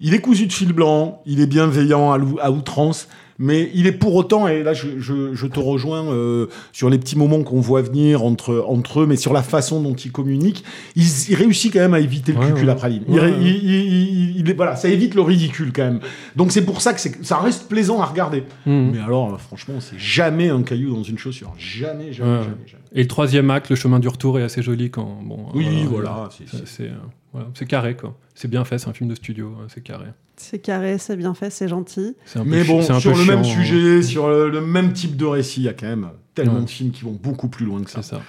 il 0.00 0.14
est 0.14 0.20
cousu 0.20 0.46
de 0.46 0.52
fil 0.52 0.72
blanc, 0.72 1.22
il 1.26 1.40
est 1.40 1.46
bienveillant 1.46 2.12
à 2.40 2.50
outrance, 2.50 3.06
mais 3.42 3.70
il 3.74 3.86
est 3.88 3.92
pour 3.92 4.14
autant, 4.14 4.46
et 4.46 4.62
là 4.62 4.72
je, 4.74 5.00
je- 5.00 5.34
je 5.34 5.46
te 5.46 5.58
rejoins 5.58 6.04
euh, 6.12 6.46
sur 6.72 6.88
les 6.90 6.98
petits 6.98 7.16
moments 7.18 7.42
qu'on 7.42 7.60
voit 7.60 7.82
venir 7.82 8.22
entre, 8.22 8.64
entre 8.68 9.00
eux, 9.00 9.06
mais 9.06 9.16
sur 9.16 9.32
la 9.32 9.42
façon 9.42 9.82
dont 9.82 9.94
ils 9.94 10.12
communiquent, 10.12 10.62
il, 10.94 11.04
il 11.30 11.34
réussit 11.34 11.72
quand 11.72 11.80
même 11.80 11.94
à 11.94 12.00
éviter 12.00 12.32
le 12.32 12.38
Ouais, 12.38 12.46
cucul 12.48 12.66
ouais. 12.66 12.70
à 12.72 12.74
praline. 12.76 13.02
Il 13.08 13.14
Ouais, 13.18 13.32
il- 13.40 14.54
voilà, 14.56 14.76
ça 14.76 14.88
évite 14.88 15.14
le 15.14 15.22
ridicule 15.22 15.72
quand 15.72 15.84
même. 15.84 16.00
Donc 16.36 16.52
c'est 16.52 16.64
pour 16.64 16.80
ça 16.82 16.92
que 16.92 17.00
ça 17.00 17.38
reste 17.38 17.68
plaisant 17.68 18.00
à 18.02 18.06
regarder. 18.06 18.44
Mhm. 18.66 18.90
Mais 18.92 18.98
alors, 19.00 19.34
euh, 19.34 19.38
franchement, 19.38 19.74
c'est 19.80 19.98
jamais 19.98 20.48
un 20.50 20.62
caillou 20.62 20.94
dans 20.94 21.02
une 21.02 21.18
chaussure. 21.18 21.52
Jamais, 21.58 22.12
jamais, 22.12 22.42
jamais, 22.42 22.66
jamais. 22.66 22.82
Et 22.92 23.02
le 23.02 23.08
troisième 23.08 23.50
acte, 23.50 23.70
le 23.70 23.76
chemin 23.76 23.98
du 24.00 24.08
retour 24.08 24.38
est 24.38 24.42
assez 24.42 24.62
joli 24.62 24.90
quand. 24.90 25.18
Bon, 25.24 25.46
Oui, 25.54 25.66
euh, 25.66 25.86
voilà, 25.88 26.28
c'est- 26.66 26.82
euh, 26.84 26.90
voilà, 27.32 27.48
carré, 27.68 27.94
quoi. 27.96 28.16
C'est 28.34 28.48
bien 28.48 28.64
fait, 28.64 28.78
c'est 28.78 28.88
un 28.88 28.92
film 28.92 29.08
de 29.08 29.14
studio, 29.14 29.54
euh, 29.60 29.64
c'est 29.72 29.82
carré. 29.82 30.06
C'est 30.42 30.58
carré, 30.58 30.96
c'est 30.98 31.16
bien 31.16 31.34
fait, 31.34 31.50
c'est 31.50 31.68
gentil. 31.68 32.16
C'est 32.24 32.38
un 32.38 32.44
peu 32.44 32.48
Mais 32.48 32.64
bon, 32.64 32.80
sur 32.98 33.14
le 33.14 33.24
même 33.26 33.44
chiant, 33.44 33.52
hein. 33.58 33.62
sujet, 33.62 34.02
sur 34.02 34.28
le, 34.30 34.48
le 34.48 34.60
même 34.62 34.92
type 34.94 35.16
de 35.16 35.26
récit, 35.26 35.60
il 35.60 35.64
y 35.64 35.68
a 35.68 35.74
quand 35.74 35.86
même 35.86 36.08
tellement 36.34 36.54
Ouais. 36.54 36.64
de 36.64 36.70
films 36.70 36.92
qui 36.92 37.04
vont 37.04 37.12
beaucoup 37.22 37.48
plus 37.48 37.66
loin 37.66 37.82
que 37.82 37.90
ça. 37.90 38.00
C'est 38.02 38.10
ça. 38.16 38.22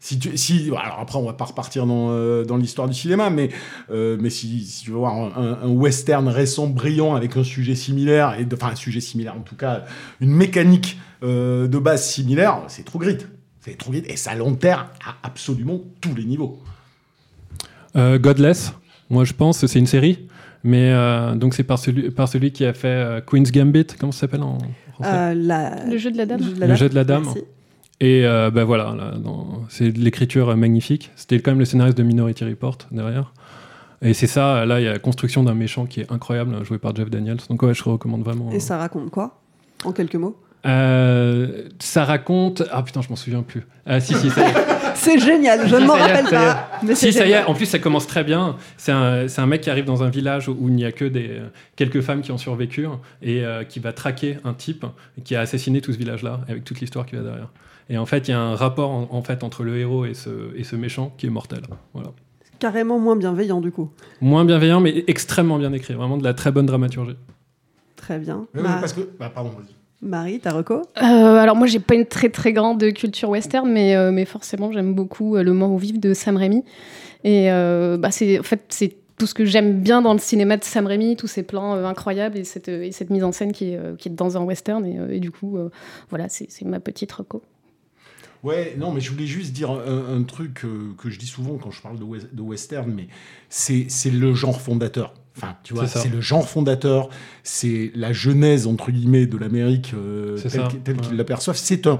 Si 0.00 0.18
tu, 0.18 0.36
si, 0.36 0.66
alors 0.76 0.98
après, 1.00 1.16
on 1.18 1.24
va 1.24 1.32
pas 1.32 1.44
repartir 1.46 1.86
dans, 1.86 2.08
euh, 2.10 2.44
dans 2.44 2.56
l'histoire 2.58 2.88
du 2.88 2.94
cinéma, 2.94 3.30
mais, 3.30 3.48
euh, 3.90 4.18
mais 4.20 4.28
si, 4.28 4.64
si 4.64 4.84
tu 4.84 4.90
veux 4.90 4.96
voir 4.98 5.14
un, 5.38 5.60
un 5.62 5.68
western 5.68 6.26
récent, 6.28 6.66
brillant, 6.66 7.14
avec 7.14 7.36
un 7.38 7.44
sujet 7.44 7.74
similaire, 7.76 8.34
et 8.38 8.44
de- 8.44 8.54
enfin 8.56 8.72
un 8.72 8.74
sujet 8.76 9.00
similaire, 9.00 9.34
en 9.36 9.40
tout 9.42 9.56
cas, 9.56 9.84
une 10.20 10.30
mécanique 10.32 10.98
euh, 11.22 11.68
de 11.68 11.78
base 11.78 12.04
similaire, 12.06 12.58
c'est 12.68 12.84
True 12.84 12.98
Grit. 12.98 13.18
C'est 13.60 13.78
True 13.78 13.92
Grit, 13.92 14.04
et 14.08 14.16
ça 14.16 14.34
l'enterre 14.34 14.90
à 15.06 15.14
absolument 15.26 15.80
tous 16.02 16.14
les 16.14 16.24
niveaux. 16.24 16.58
Euh, 17.96 18.18
Godless, 18.18 18.72
moi 19.08 19.24
je 19.24 19.32
pense, 19.32 19.64
c'est 19.64 19.78
une 19.78 19.86
série. 19.86 20.26
Mais 20.64 20.90
euh, 20.92 21.34
donc 21.34 21.54
c'est 21.54 21.62
par 21.62 21.78
celui, 21.78 22.10
par 22.10 22.26
celui 22.28 22.50
qui 22.50 22.64
a 22.64 22.72
fait 22.72 22.88
euh, 22.88 23.20
Queen's 23.20 23.52
Gambit, 23.52 23.86
comment 24.00 24.12
ça 24.12 24.20
s'appelle 24.20 24.42
en 24.42 24.58
français? 24.94 25.10
Euh, 25.12 25.34
la- 25.34 25.84
Le 25.86 25.98
jeu 25.98 26.10
de 26.10 26.16
la 26.16 26.26
dame. 26.26 26.40
Le 26.58 26.74
jeu 26.74 26.88
de 26.88 26.94
la 26.94 27.04
dame. 27.04 27.26
Et 28.00 28.26
euh, 28.26 28.50
ben 28.50 28.64
voilà, 28.64 28.96
c'est 29.68 29.92
de 29.92 30.00
l'écriture 30.00 30.56
magnifique. 30.56 31.10
C'était 31.16 31.38
quand 31.40 31.52
même 31.52 31.60
le 31.60 31.64
scénariste 31.64 31.96
de 31.98 32.02
Minority 32.02 32.44
Report 32.44 32.78
derrière. 32.90 33.32
Et 34.02 34.12
c'est 34.14 34.26
ça, 34.26 34.66
là 34.66 34.80
il 34.80 34.84
y 34.84 34.88
a 34.88 34.92
la 34.92 34.98
construction 34.98 35.44
d'un 35.44 35.54
méchant 35.54 35.86
qui 35.86 36.00
est 36.00 36.12
incroyable, 36.12 36.62
joué 36.64 36.78
par 36.78 36.94
Jeff 36.96 37.08
Daniels. 37.08 37.38
Donc 37.48 37.62
ouais, 37.62 37.72
je 37.72 37.84
recommande 37.84 38.22
vraiment. 38.22 38.50
Et 38.50 38.58
ça 38.60 38.78
raconte 38.78 39.10
quoi? 39.10 39.40
En 39.84 39.92
quelques 39.92 40.16
mots? 40.16 40.36
Euh, 40.66 41.68
ça 41.78 42.04
raconte. 42.04 42.62
Ah 42.70 42.82
putain, 42.82 43.02
je 43.02 43.08
m'en 43.08 43.16
souviens 43.16 43.42
plus. 43.42 43.66
Ah 43.86 44.00
si, 44.00 44.14
si, 44.14 44.30
ça 44.30 44.40
y 44.42 44.50
est. 44.50 44.54
C'est 44.94 45.18
génial, 45.18 45.68
je 45.68 45.76
ne 45.76 45.86
m'en 45.86 45.94
rappelle 45.94 46.26
pas. 46.26 46.70
Mais 46.82 46.94
Si, 46.94 47.12
ça 47.12 47.26
y 47.26 47.32
est, 47.32 47.44
en 47.44 47.54
plus 47.54 47.66
ça 47.66 47.78
commence 47.78 48.06
très 48.06 48.24
bien. 48.24 48.56
C'est 48.76 48.92
un, 48.92 49.28
c'est 49.28 49.40
un 49.40 49.46
mec 49.46 49.60
qui 49.60 49.70
arrive 49.70 49.84
dans 49.84 50.02
un 50.02 50.08
village 50.08 50.48
où 50.48 50.68
il 50.68 50.74
n'y 50.74 50.84
a 50.84 50.92
que 50.92 51.04
des, 51.04 51.40
quelques 51.76 52.00
femmes 52.00 52.22
qui 52.22 52.32
ont 52.32 52.38
survécu 52.38 52.86
et 53.20 53.44
euh, 53.44 53.64
qui 53.64 53.80
va 53.80 53.92
traquer 53.92 54.38
un 54.44 54.54
type 54.54 54.86
qui 55.24 55.36
a 55.36 55.40
assassiné 55.40 55.80
tout 55.80 55.92
ce 55.92 55.98
village-là, 55.98 56.40
avec 56.48 56.64
toute 56.64 56.80
l'histoire 56.80 57.04
qui 57.04 57.16
va 57.16 57.22
derrière. 57.22 57.50
Et 57.90 57.98
en 57.98 58.06
fait, 58.06 58.28
il 58.28 58.30
y 58.30 58.34
a 58.34 58.40
un 58.40 58.54
rapport 58.54 58.90
en, 58.90 59.08
en 59.10 59.22
fait, 59.22 59.44
entre 59.44 59.64
le 59.64 59.76
héros 59.76 60.06
et 60.06 60.14
ce, 60.14 60.30
et 60.56 60.64
ce 60.64 60.76
méchant 60.76 61.12
qui 61.18 61.26
est 61.26 61.30
mortel. 61.30 61.60
Voilà. 61.92 62.10
Carrément 62.58 62.98
moins 62.98 63.16
bienveillant 63.16 63.60
du 63.60 63.70
coup. 63.72 63.90
Moins 64.22 64.44
bienveillant, 64.44 64.80
mais 64.80 65.04
extrêmement 65.06 65.58
bien 65.58 65.72
écrit. 65.72 65.92
Vraiment 65.92 66.16
de 66.16 66.24
la 66.24 66.32
très 66.32 66.50
bonne 66.52 66.66
dramaturgie. 66.66 67.16
Très 67.96 68.18
bien. 68.18 68.46
Parce 68.54 68.92
que, 68.92 69.00
bah, 69.18 69.30
pardon, 69.34 69.50
vas-y. 69.50 69.74
Marie, 70.04 70.38
ta 70.38 70.52
reco 70.52 70.82
Euh, 71.02 71.02
alors 71.02 71.56
moi 71.56 71.66
j'ai 71.66 71.80
pas 71.80 71.94
une 71.94 72.06
très 72.06 72.28
très 72.28 72.52
grande 72.52 72.92
culture 72.92 73.30
western 73.30 73.70
mais, 73.70 73.96
euh, 73.96 74.12
mais 74.12 74.24
forcément 74.24 74.70
j'aime 74.70 74.94
beaucoup 74.94 75.36
euh, 75.36 75.42
Le 75.42 75.52
Mort 75.52 75.72
au 75.72 75.78
vif 75.78 75.98
de 75.98 76.14
Sam 76.14 76.36
Raimi. 76.36 76.62
Et 77.24 77.50
euh, 77.50 77.96
bah, 77.96 78.10
c'est 78.10 78.38
en 78.38 78.42
fait 78.42 78.62
c'est 78.68 78.96
tout 79.16 79.26
ce 79.26 79.34
que 79.34 79.44
j'aime 79.44 79.80
bien 79.80 80.02
dans 80.02 80.12
le 80.12 80.18
cinéma 80.18 80.56
de 80.56 80.64
Sam 80.64 80.86
Raimi 80.86 81.16
tous 81.16 81.26
ces 81.28 81.42
plans 81.42 81.74
euh, 81.74 81.86
incroyables 81.86 82.36
et 82.36 82.44
cette, 82.44 82.68
et 82.68 82.92
cette 82.92 83.10
mise 83.10 83.24
en 83.24 83.32
scène 83.32 83.52
qui 83.52 83.70
est, 83.72 83.76
euh, 83.78 83.96
qui 83.96 84.08
est 84.08 84.12
dans 84.12 84.36
un 84.36 84.42
western. 84.42 84.84
Et, 84.84 84.98
euh, 84.98 85.10
et 85.10 85.20
du 85.20 85.30
coup 85.30 85.56
euh, 85.56 85.70
voilà 86.10 86.28
c'est 86.28 86.48
ma 86.64 86.80
petite 86.80 87.10
reco. 87.12 87.42
Ouais, 88.42 88.74
non, 88.78 88.92
mais 88.92 89.00
je 89.00 89.10
voulais 89.10 89.24
juste 89.24 89.54
dire 89.54 89.70
un, 89.70 90.18
un 90.18 90.22
truc 90.22 90.66
euh, 90.66 90.92
que 90.98 91.08
je 91.08 91.18
dis 91.18 91.26
souvent 91.26 91.56
quand 91.56 91.70
je 91.70 91.80
parle 91.80 91.98
de, 91.98 92.04
de 92.30 92.42
western, 92.42 92.92
mais 92.92 93.08
c'est 93.48 93.86
c'est 93.88 94.10
le 94.10 94.34
genre 94.34 94.60
fondateur. 94.60 95.14
Enfin, 95.36 95.56
tu 95.64 95.74
vois, 95.74 95.86
C'est 95.88 96.08
le 96.08 96.20
genre 96.20 96.48
fondateur, 96.48 97.08
c'est 97.42 97.90
la 97.94 98.12
genèse, 98.12 98.66
entre 98.66 98.92
guillemets, 98.92 99.26
de 99.26 99.36
l'Amérique 99.36 99.92
euh, 99.94 100.38
telle 100.38 100.68
telle 100.84 100.96
qu'ils 100.98 101.16
l'aperçoivent. 101.16 101.56
C'est 101.56 101.88
un, 101.88 101.98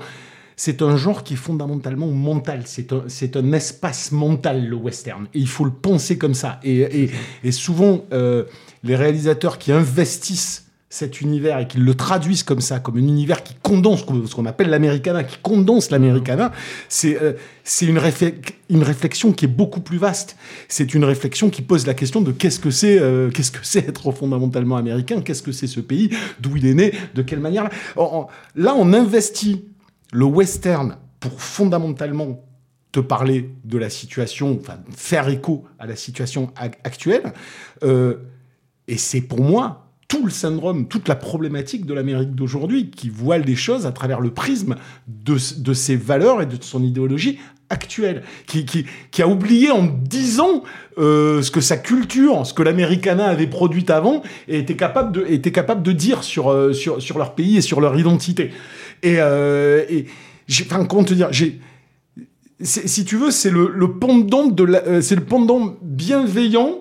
c'est 0.57 0.83
un 0.83 0.97
genre 0.97 1.25
qui 1.25 1.35
est 1.35 1.37
fondamentalement 1.37 2.07
mental. 2.07 2.62
C'est 2.64 2.92
un, 2.92 3.03
c'est 3.09 3.37
un 3.37 3.53
espace 3.53 4.12
mental, 4.12 4.66
le 4.66 4.77
western. 4.77 5.27
Et 5.35 5.40
il 5.40 5.49
faut 5.49 5.64
le 5.64 5.73
penser 5.73 6.16
comme 6.16 6.35
ça. 6.35 6.61
Et, 6.62 7.05
et, 7.05 7.11
et 7.42 7.53
souvent, 7.53 8.05
euh, 8.12 8.44
les 8.85 8.94
réalisateurs 8.94 9.59
qui 9.59 9.73
investissent 9.73 10.63
cet 10.95 11.21
univers 11.21 11.59
et 11.59 11.67
qui 11.67 11.79
le 11.79 11.95
traduisent 11.97 12.45
comme 12.45 12.61
ça, 12.61 12.79
comme 12.79 12.99
un 12.99 13.01
univers 13.01 13.43
qui 13.43 13.55
condense 13.63 14.07
ce 14.27 14.35
qu'on 14.37 14.47
appelle 14.47 14.69
l'Americana, 14.69 15.25
qui 15.25 15.39
condense 15.43 15.91
l'Americana, 15.91 16.53
c'est 16.89 17.21
euh, 17.21 17.33
une, 17.83 17.99
réfle- 17.99 18.35
une 18.71 18.85
réflexion 18.85 19.33
qui 19.33 19.47
est 19.47 19.49
beaucoup 19.49 19.81
plus 19.81 19.99
vaste. 19.99 20.37
C'est 20.69 20.95
une 20.95 21.03
réflexion 21.03 21.51
qui 21.51 21.63
pose 21.63 21.85
la 21.85 21.95
question 21.95 22.21
de 22.21 22.31
qu'est-ce 22.31 22.61
que 22.61 22.71
c'est 22.71 23.01
euh, 23.01 23.29
qu'est-ce 23.33 23.51
que 23.51 23.59
c'est 23.63 23.89
être 23.89 24.13
fondamentalement 24.13 24.77
américain, 24.77 25.21
qu'est-ce 25.21 25.43
que 25.43 25.51
c'est 25.51 25.67
ce 25.67 25.81
pays, 25.81 26.11
d'où 26.39 26.57
il 26.57 26.65
est 26.65 26.75
né, 26.75 26.93
de 27.17 27.23
quelle 27.23 27.41
manière. 27.41 27.69
Là, 28.55 28.75
on 28.77 28.93
investit 28.93 29.65
le 30.13 30.27
western 30.27 30.97
pour 31.19 31.43
fondamentalement 31.43 32.45
te 32.93 33.01
parler 33.01 33.51
de 33.65 33.79
la 33.79 33.91
situation, 33.91 34.61
faire 34.95 35.29
écho 35.29 35.65
à 35.81 35.89
la 35.89 35.97
situation 35.97 36.53
ac- 36.57 36.75
actuelle. 36.85 37.33
Euh, 37.83 38.19
et 38.87 38.97
c'est 38.97 39.23
pour 39.23 39.41
moi 39.41 39.84
tout 40.14 40.24
le 40.24 40.31
syndrome, 40.31 40.87
toute 40.87 41.09
la 41.09 41.16
problématique 41.16 41.87
de 41.87 41.94
l'Amérique 41.94 42.35
d'aujourd'hui 42.37 42.90
qui 42.90 43.09
voile 43.09 43.42
les 43.42 43.57
choses 43.57 43.85
à 43.85 43.90
travers 43.92 44.20
le 44.20 44.31
prisme 44.31 44.77
de, 45.09 45.37
de 45.59 45.72
ses 45.74 45.96
valeurs 45.96 46.40
et 46.40 46.46
de 46.46 46.57
son 46.61 46.85
idéologie 46.85 47.38
actuelle, 47.68 48.22
qui, 48.46 48.64
qui, 48.64 48.85
qui 49.11 49.22
a 49.22 49.27
oublié 49.27 49.72
en 49.72 49.83
dix 49.85 50.38
ans 50.38 50.62
euh, 50.98 51.42
ce 51.42 51.50
que 51.50 51.61
sa 51.61 51.77
culture, 51.77 52.46
ce 52.46 52.55
que 52.55 52.62
l'Americana 52.62 53.27
avait 53.27 53.48
produit 53.48 53.85
avant 53.88 54.22
et 54.46 54.59
était 54.59 54.77
capable 54.77 55.11
de, 55.12 55.24
était 55.27 55.50
capable 55.50 55.83
de 55.83 55.90
dire 55.90 56.22
sur, 56.22 56.53
euh, 56.53 56.72
sur, 56.72 57.03
sur 57.03 57.18
leur 57.18 57.35
pays 57.35 57.57
et 57.57 57.61
sur 57.61 57.81
leur 57.81 57.98
identité. 57.98 58.53
Et, 59.03 59.16
euh, 59.18 59.85
et 59.88 60.07
j'ai- 60.46 60.64
enfin, 60.70 60.85
comment 60.85 61.03
te 61.03 61.14
dire, 61.14 61.33
j'ai, 61.33 61.59
si 62.61 63.05
tu 63.05 63.16
veux, 63.16 63.33
c'est 63.33 63.50
le, 63.50 63.68
le 63.74 63.90
pendant 63.98 64.46
de 64.46 64.62
euh, 64.64 65.00
c'est 65.00 65.16
le 65.16 65.24
pendant 65.24 65.74
bienveillant, 65.83 66.79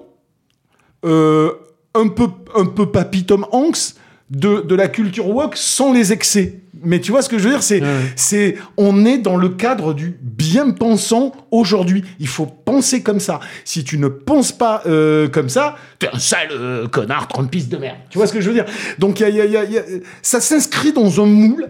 un 1.95 2.07
peu, 2.07 2.27
un 2.55 2.65
peu 2.65 2.87
papy 2.91 3.25
Tom 3.25 3.45
Hanks 3.51 3.95
de, 4.29 4.61
de 4.61 4.75
la 4.75 4.87
culture 4.87 5.27
woke 5.29 5.55
sans 5.55 5.93
les 5.93 6.11
excès. 6.13 6.59
Mais 6.85 6.99
tu 6.99 7.11
vois 7.11 7.21
ce 7.21 7.29
que 7.29 7.37
je 7.37 7.43
veux 7.45 7.51
dire 7.51 7.63
C'est, 7.63 7.81
c'est, 8.15 8.55
on 8.77 9.05
est 9.05 9.17
dans 9.19 9.37
le 9.37 9.49
cadre 9.49 9.93
du 9.93 10.17
bien 10.21 10.71
pensant 10.71 11.31
aujourd'hui. 11.51 12.03
Il 12.19 12.27
faut 12.27 12.45
penser 12.45 13.01
comme 13.03 13.19
ça. 13.21 13.39
Si 13.63 13.83
tu 13.85 13.97
ne 13.97 14.07
penses 14.09 14.51
pas 14.51 14.81
euh, 14.85 15.29
comme 15.29 15.47
ça, 15.49 15.75
t'es 15.99 16.09
un 16.11 16.19
sale 16.19 16.49
euh, 16.51 16.87
connard 16.87 17.27
trumpiste 17.29 17.69
de 17.69 17.77
merde. 17.77 17.97
Tu 18.09 18.17
vois 18.17 18.27
ce 18.27 18.33
que 18.33 18.41
je 18.41 18.47
veux 18.49 18.53
dire? 18.55 18.65
Donc 18.99 19.19
y 19.21 19.23
a- 19.23 19.29
y 19.29 19.39
a- 19.39 19.45
y 19.63 19.77
a- 19.77 19.83
ça 20.21 20.41
s'inscrit 20.41 20.91
dans 20.91 21.21
un 21.21 21.25
moule. 21.25 21.69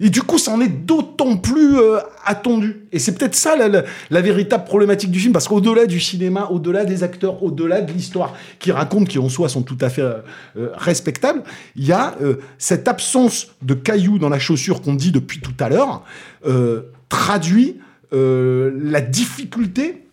Et 0.00 0.10
du 0.10 0.22
coup, 0.22 0.38
ça 0.38 0.50
en 0.50 0.60
est 0.60 0.68
d'autant 0.68 1.36
plus 1.36 1.78
euh, 1.78 1.98
attendu. 2.24 2.88
Et 2.90 2.98
c'est 2.98 3.16
peut-être 3.16 3.36
ça 3.36 3.54
la, 3.54 3.68
la- 3.68 3.84
la 4.10 4.20
véritable 4.22 4.64
problématique 4.64 5.12
du 5.12 5.20
film, 5.20 5.32
parce 5.32 5.46
qu'au-delà 5.46 5.86
du 5.86 6.00
cinéma, 6.00 6.48
au-delà 6.50 6.84
des 6.84 7.04
acteurs, 7.04 7.44
au-delà 7.44 7.80
de 7.80 7.92
l'histoire 7.92 8.34
qui 8.58 8.72
raconte, 8.72 9.08
qui 9.08 9.20
en 9.20 9.28
soi 9.28 9.48
sont 9.48 9.62
tout 9.62 9.78
à 9.80 9.88
fait 9.90 10.02
euh, 10.02 10.18
euh, 10.56 10.70
respectables, 10.74 11.44
il 11.76 11.86
y 11.86 11.92
a 11.92 12.16
euh, 12.22 12.38
cette 12.58 12.88
absence 12.88 13.52
de 13.62 13.74
cailloux 13.74 14.18
dans 14.18 14.28
la 14.28 14.40
chaussure 14.40 14.82
qu'on 14.82 14.94
dit 14.94 15.12
depuis 15.12 15.40
tout 15.40 15.54
à 15.60 15.68
l'heure, 15.68 16.02
traduit 17.08 17.76
la 18.12 19.00
difficulté 19.00 20.06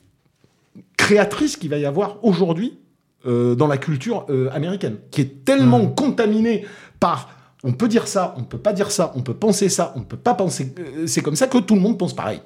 créatrice 0.98 1.58
qu'il 1.58 1.70
va 1.70 1.78
y 1.78 1.86
avoir 1.86 2.24
aujourd'hui 2.24 2.78
dans 3.26 3.68
la 3.68 3.78
culture 3.78 4.26
américaine, 4.54 4.96
qui 5.12 5.22
est 5.22 5.44
tellement 5.46 5.86
contaminée 5.88 6.66
par 7.00 7.30
on 7.64 7.74
peut 7.74 7.88
dire 7.88 8.08
ça, 8.08 8.34
on 8.38 8.44
peut 8.44 8.58
pas 8.58 8.74
dire 8.74 8.92
ça, 8.92 9.12
on 9.16 9.22
peut 9.22 9.34
penser 9.34 9.70
ça, 9.70 9.94
on 9.96 10.02
peut 10.02 10.18
pas 10.18 10.34
penser. 10.34 10.74
euh, 10.80 11.08
C'est 11.08 11.22
comme 11.22 11.36
ça 11.36 11.48
que 11.48 11.58
tout 11.60 11.76
le 11.76 11.82
monde 11.82 11.98
pense 11.98 12.16
pareil. 12.16 12.42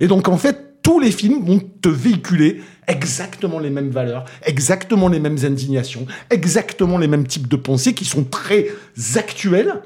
Et 0.00 0.08
donc 0.08 0.28
en 0.28 0.36
fait, 0.36 0.82
tous 0.82 1.00
les 1.00 1.10
films 1.10 1.44
vont 1.44 1.60
te 1.82 1.88
véhiculer 1.88 2.62
exactement 2.86 3.58
les 3.58 3.70
mêmes 3.70 3.90
valeurs, 3.90 4.24
exactement 4.44 5.08
les 5.08 5.18
mêmes 5.18 5.38
indignations, 5.42 6.06
exactement 6.30 6.98
les 6.98 7.08
mêmes 7.08 7.26
types 7.26 7.48
de 7.48 7.56
pensées 7.56 7.94
qui 7.94 8.04
sont 8.04 8.24
très 8.24 8.68
actuels. 9.16 9.82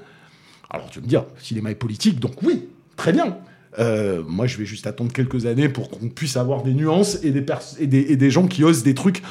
Alors 0.70 0.90
tu 0.90 0.98
vas 0.98 1.04
me 1.04 1.08
dire, 1.08 1.24
cinéma 1.38 1.70
est 1.70 1.74
politique, 1.74 2.20
donc 2.20 2.42
oui, 2.42 2.68
très 2.96 3.12
bien. 3.12 3.38
Euh, 3.78 4.22
moi, 4.26 4.46
je 4.46 4.58
vais 4.58 4.64
juste 4.64 4.86
attendre 4.86 5.12
quelques 5.12 5.46
années 5.46 5.68
pour 5.68 5.90
qu'on 5.90 6.08
puisse 6.08 6.36
avoir 6.36 6.62
des 6.62 6.74
nuances 6.74 7.18
et 7.22 7.30
des 7.30 8.30
gens 8.30 8.46
qui 8.46 8.64
osent 8.64 8.82
des 8.82 8.94
trucs 8.94 9.22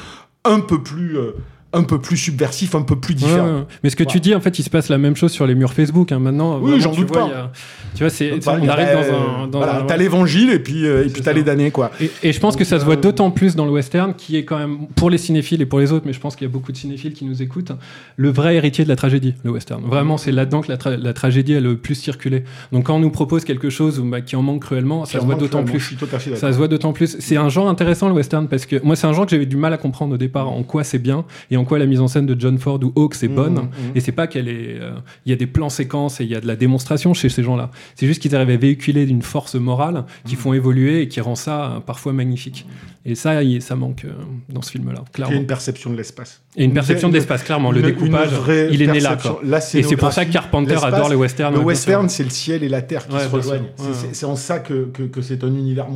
un 0.44 0.60
peu 0.60 0.82
plus, 0.82 1.18
euh, 1.18 1.32
un 1.72 1.82
peu 1.84 2.00
plus 2.00 2.16
subversifs, 2.16 2.74
un 2.74 2.82
peu 2.82 2.96
plus. 2.96 3.14
Ouais, 3.22 3.32
ouais. 3.40 3.64
Mais 3.84 3.90
ce 3.90 3.96
que 3.96 4.02
tu 4.04 4.18
dis, 4.20 4.34
en 4.34 4.40
fait, 4.40 4.58
il 4.58 4.62
se 4.64 4.70
passe 4.70 4.88
la 4.88 4.98
même 4.98 5.14
chose 5.14 5.30
sur 5.32 5.46
les 5.46 5.54
murs 5.54 5.72
Facebook. 5.72 6.10
hein. 6.12 6.18
Maintenant, 6.18 6.58
Oui, 6.60 6.80
j'en 6.80 6.92
doute 6.92 7.08
vois, 7.08 7.28
pas. 7.28 7.34
a- 7.36 7.52
Tu 7.94 8.02
vois, 8.02 8.10
c'est, 8.10 8.44
Bah, 8.44 8.58
on 8.60 8.68
arrive 8.68 8.88
dans 8.92 9.14
un. 9.44 9.46
Dans 9.48 9.58
voilà, 9.58 9.84
t'as 9.86 9.96
l'évangile 9.96 10.50
et 10.50 10.58
puis, 10.58 10.86
euh, 10.86 11.04
et 11.06 11.08
puis 11.08 11.22
t'as 11.22 11.32
les 11.32 11.42
damnés, 11.42 11.70
quoi. 11.70 11.90
Et, 12.00 12.10
et 12.22 12.32
je 12.32 12.40
pense 12.40 12.56
que 12.56 12.64
ça 12.64 12.78
se 12.80 12.84
voit 12.84 12.94
euh, 12.94 13.00
d'autant 13.00 13.30
plus 13.30 13.54
dans 13.56 13.64
le 13.66 13.70
western, 13.72 14.14
qui 14.14 14.36
est 14.36 14.44
quand 14.44 14.58
même, 14.58 14.86
pour 14.96 15.10
les 15.10 15.18
cinéphiles 15.18 15.60
et 15.62 15.66
pour 15.66 15.78
les 15.80 15.92
autres, 15.92 16.06
mais 16.06 16.12
je 16.12 16.20
pense 16.20 16.34
qu'il 16.36 16.46
y 16.46 16.50
a 16.50 16.52
beaucoup 16.52 16.72
de 16.72 16.76
cinéphiles 16.76 17.12
qui 17.12 17.24
nous 17.24 17.40
écoutent, 17.42 17.72
le 18.16 18.30
vrai 18.30 18.56
héritier 18.56 18.84
de 18.84 18.88
la 18.88 18.96
tragédie, 18.96 19.34
le 19.44 19.50
western. 19.50 19.82
Vraiment, 19.84 20.16
c'est 20.18 20.32
là-dedans 20.32 20.60
que 20.62 20.68
la, 20.68 20.76
tra- 20.76 20.96
la 20.96 21.12
tragédie 21.12 21.54
a 21.54 21.60
le 21.60 21.76
plus 21.76 21.94
circulé. 21.94 22.44
Donc 22.72 22.86
quand 22.86 22.96
on 22.96 23.00
nous 23.00 23.10
propose 23.10 23.44
quelque 23.44 23.70
chose 23.70 24.00
bah, 24.04 24.20
qui 24.20 24.34
en 24.36 24.42
manque 24.42 24.62
cruellement, 24.62 25.04
ça 25.04 25.18
en 25.18 25.20
se 25.20 25.26
voit 25.26 25.34
manque 25.34 25.42
d'autant 25.44 25.62
cruellement, 25.64 25.96
plus. 26.18 26.36
Ça 26.36 26.52
se 26.52 26.56
voit 26.56 26.68
d'autant 26.68 26.92
plus. 26.92 27.16
C'est 27.20 27.36
un 27.36 27.48
genre 27.48 27.68
intéressant 27.68 28.08
le 28.08 28.14
western 28.14 28.48
parce 28.48 28.66
que 28.66 28.76
moi 28.84 28.96
c'est 28.96 29.06
un 29.06 29.12
genre 29.12 29.24
que 29.26 29.30
j'avais 29.30 29.46
du 29.46 29.56
mal 29.56 29.72
à 29.72 29.78
comprendre 29.78 30.14
au 30.14 30.18
départ 30.18 30.48
en 30.48 30.62
quoi 30.62 30.84
c'est 30.84 30.98
bien 30.98 31.24
et 31.50 31.56
en 31.60 31.64
quoi 31.64 31.78
la 31.78 31.86
mise 31.86 32.00
en 32.00 32.08
scène 32.08 32.26
de 32.26 32.38
John 32.38 32.58
Ford 32.58 32.80
ou 32.82 32.92
Hawks 32.96 33.22
est 33.22 33.28
bonne. 33.28 33.54
mmh. 33.54 33.68
Et 33.94 34.00
c'est 34.00 34.12
pas 34.12 34.26
qu'elle 34.26 34.48
est, 34.48 34.78
euh, 34.80 34.92
il 35.26 35.30
y 35.30 35.32
a 35.32 35.36
des 35.36 35.46
plans 35.46 35.68
séquences 35.68 36.20
et 36.20 36.24
il 36.24 36.30
y 36.30 36.34
a 36.34 36.40
de 36.40 36.46
la 36.46 36.56
démonstration 36.56 37.14
chez 37.14 37.28
ces 37.28 37.42
gens-là. 37.42 37.70
C'est 37.94 38.06
juste 38.06 38.20
qu'ils 38.22 38.34
arrivent 38.34 38.50
à 38.50 38.56
véhiculer 38.56 39.06
une 39.08 39.22
force 39.22 39.54
morale 39.54 40.04
qui 40.26 40.34
Mmh. 40.34 40.38
font 40.38 40.52
évoluer 40.54 41.02
et 41.02 41.08
qui 41.08 41.20
rend 41.20 41.34
ça 41.36 41.64
euh, 41.76 41.80
parfois 41.80 42.12
magnifique. 42.12 42.66
Et 43.06 43.14
ça, 43.14 43.40
ça 43.60 43.76
manque 43.76 44.04
euh, 44.04 44.10
dans 44.50 44.60
ce 44.60 44.72
film-là, 44.72 45.02
clairement. 45.10 45.34
une 45.34 45.46
perception 45.46 45.88
de 45.90 45.96
l'espace. 45.96 46.42
Et 46.54 46.64
une 46.64 46.74
perception 46.74 47.08
Une- 47.08 47.12
de 47.14 47.18
l'espace, 47.18 47.42
clairement. 47.42 47.70
Le 47.72 47.80
découpage, 47.80 48.28
il 48.70 48.82
est 48.82 48.86
né 48.86 49.00
là. 49.00 49.10
perception. 49.10 49.34
quoi. 49.36 49.42
La 49.44 49.56
et 49.58 49.82
c'est 49.82 49.96
pour 49.96 50.12
ça 50.12 50.26
que 50.26 50.32
Carpenter 50.32 50.76
adore 50.82 51.08
les 51.08 51.16
westerns. 51.16 51.54
Le 51.54 51.60
western, 51.60 52.08
c'est 52.10 52.24
le 52.24 52.30
ciel 52.30 52.62
et 52.62 52.68
la 52.68 52.82
terre 52.82 53.06
qui 53.06 53.14
Ouais, 53.14 53.22
se 53.24 53.28
rejoignent. 53.28 53.62
Ouais, 53.78 53.86
C'est- 54.12 54.26
en 54.26 54.36
ça 54.36 54.58
que, 54.58 54.84
que, 54.92 55.04
que 55.04 55.22
c'est 55.22 55.42
un 55.44 55.48
univers. 55.54 55.86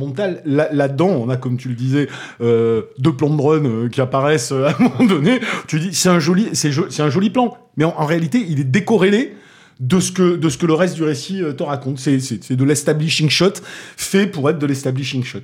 Là- 0.45 0.69
Là-dedans, 0.71 1.09
on 1.09 1.29
a, 1.29 1.37
comme 1.37 1.57
tu 1.57 1.69
le 1.69 1.75
disais, 1.75 2.07
euh, 2.41 2.81
deux 2.97 3.13
plans 3.13 3.29
de 3.29 3.37
drone 3.37 3.67
euh, 3.67 3.87
qui 3.89 4.01
apparaissent 4.01 4.51
à 4.51 4.69
un 4.69 4.83
moment 4.83 5.05
donné. 5.05 5.39
Tu 5.67 5.79
dis, 5.79 5.93
c'est 5.93 6.09
un 6.09 6.19
joli, 6.19 6.49
c'est 6.53 7.01
un 7.01 7.09
joli 7.11 7.29
plan, 7.29 7.55
mais 7.77 7.83
en, 7.83 7.93
en 7.97 8.05
réalité, 8.05 8.43
il 8.49 8.59
est 8.59 8.63
décorrélé 8.63 9.35
de 9.79 9.99
ce 9.99 10.11
que 10.11 10.35
de 10.37 10.49
ce 10.49 10.57
que 10.57 10.65
le 10.65 10.73
reste 10.73 10.95
du 10.95 11.03
récit 11.03 11.41
euh, 11.43 11.51
te 11.53 11.63
raconte. 11.63 11.99
C'est 11.99 12.19
c'est 12.19 12.43
c'est 12.43 12.55
de 12.55 12.63
l'establishing 12.63 13.29
shot 13.29 13.53
fait 13.97 14.25
pour 14.27 14.49
être 14.49 14.57
de 14.59 14.65
l'establishing 14.65 15.23
shot. 15.23 15.39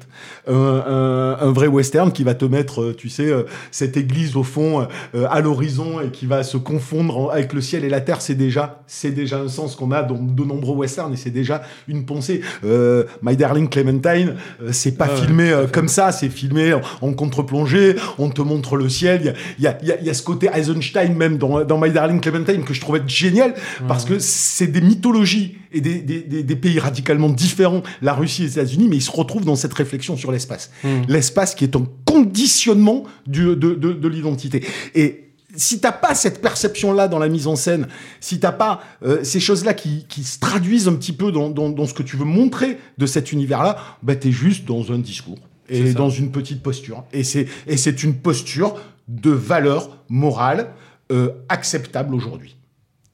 Un, 0.48 0.54
un, 0.56 1.38
un 1.48 1.52
vrai 1.52 1.68
western 1.68 2.12
qui 2.12 2.24
va 2.24 2.34
te 2.34 2.46
mettre, 2.46 2.82
euh, 2.82 2.96
tu 2.98 3.10
sais, 3.10 3.26
euh, 3.30 3.44
cette 3.72 3.98
église 3.98 4.36
au 4.36 4.44
fond, 4.44 4.88
euh, 5.16 5.26
à 5.30 5.42
l'horizon 5.42 6.00
et 6.02 6.10
qui 6.12 6.26
va 6.26 6.44
se 6.44 6.58
confondre 6.58 7.18
en- 7.18 7.30
avec 7.30 7.52
le 7.54 7.62
ciel 7.62 7.84
et 7.84 7.90
la 7.90 8.00
terre. 8.02 8.22
C'est 8.22 8.36
déjà 8.36 8.82
c'est 8.88 9.12
déjà 9.12 9.40
un 9.40 9.50
sens 9.50 9.76
qu'on 9.76 9.92
a 9.92 10.02
dans 10.04 10.16
de 10.16 10.44
nombreux 10.44 10.76
westerns 10.78 11.14
et 11.14 11.18
c'est 11.18 11.30
déjà 11.30 11.64
une 11.88 12.06
pensée. 12.06 12.42
Euh, 12.64 13.04
My 13.22 13.36
Darling 13.36 13.68
Clementine, 13.70 14.36
euh, 14.62 14.70
c'est 14.72 14.98
pas 14.98 15.10
Ah 15.12 15.16
filmé 15.16 15.52
euh, 15.52 15.68
comme 15.68 15.88
ça, 15.90 16.12
c'est 16.12 16.30
filmé 16.30 16.74
en, 16.74 16.82
en 17.02 17.14
contre-plongée. 17.14 17.96
On 18.18 18.30
te 18.30 18.42
montre 18.42 18.78
le 18.78 18.88
ciel. 18.88 19.36
Il 19.58 19.64
y 19.64 19.68
a, 19.68 19.78
il 19.82 19.88
y, 19.88 19.92
a, 19.92 20.00
il 20.00 20.08
y 20.08 20.10
a 20.10 20.14
ce 20.14 20.24
côté 20.24 20.50
Eisenstein 20.54 21.14
même 21.16 21.38
dans, 21.38 21.64
dans 21.66 21.78
My 21.78 21.92
Darling 21.92 22.22
Clementine 22.22 22.64
que 22.64 22.74
je 22.74 22.80
trouvais 22.82 23.02
génial 23.08 23.54
parce 23.88 24.06
que 24.06 24.20
c'est 24.22 24.68
des 24.68 24.82
mythologies 24.82 25.58
et 25.74 25.82
des, 25.82 26.00
des, 26.00 26.22
des, 26.22 26.44
des 26.44 26.56
pays 26.56 26.80
radicalement 26.80 27.30
différents, 27.30 27.84
la 28.02 28.14
Russie 28.14 28.44
et 28.44 28.46
les 28.46 28.52
États-Unis, 28.54 28.88
mais 28.90 28.98
ils 28.98 29.02
se 29.02 29.12
retrouvent 29.12 29.46
dans 29.46 29.56
cette 29.56 29.74
réflexion 29.74 30.16
sur 30.16 30.32
l'espace. 30.32 30.72
Mm. 30.84 31.02
L'espace 31.08 31.56
qui 31.56 31.64
est 31.64 31.76
un 31.76 31.86
conditionnement 32.06 33.04
du, 33.28 33.44
de, 33.44 33.56
de, 33.56 33.94
de 33.94 34.08
l'identité. 34.08 34.66
Et 34.96 35.32
si 35.56 35.80
t'as 35.80 35.92
pas 35.92 36.16
cette 36.16 36.42
perception-là 36.42 37.08
dans 37.08 37.20
la 37.20 37.28
mise 37.28 37.48
en 37.48 37.56
scène, 37.56 37.88
si 38.20 38.40
t'as 38.40 38.52
pas 38.52 38.82
euh, 39.04 39.24
ces 39.24 39.40
choses-là 39.40 39.74
qui, 39.74 40.06
qui 40.08 40.24
se 40.24 40.40
traduisent 40.40 40.88
un 40.88 40.94
petit 40.94 41.14
peu 41.14 41.32
dans, 41.32 41.50
dans, 41.50 41.70
dans 41.70 41.86
ce 41.86 41.94
que 41.94 42.04
tu 42.04 42.16
veux 42.16 42.26
montrer 42.26 42.78
de 42.98 43.06
cet 43.06 43.32
univers-là, 43.32 43.78
bah 44.04 44.16
t'es 44.16 44.32
juste 44.32 44.66
dans 44.66 44.92
un 44.92 45.00
discours 45.00 45.40
et 45.70 45.94
dans 45.94 46.10
une 46.10 46.32
petite 46.32 46.62
posture. 46.62 47.04
Et 47.14 47.24
c'est 47.24 47.48
et 47.68 47.78
c'est 47.78 48.04
une 48.04 48.16
posture 48.16 48.76
de 49.08 49.32
valeur 49.32 49.98
morale 50.10 50.72
euh, 51.12 51.30
acceptable 51.50 52.14
aujourd'hui. 52.16 52.56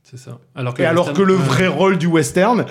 C'est 0.10 0.18
ça. 0.18 0.38
Alors 0.56 0.74
Et 0.80 0.86
alors 0.86 1.08
western- 1.08 1.18
que 1.18 1.22
le 1.28 1.34
vrai 1.34 1.68
rôle 1.68 1.98
du 1.98 2.08
western, 2.08 2.66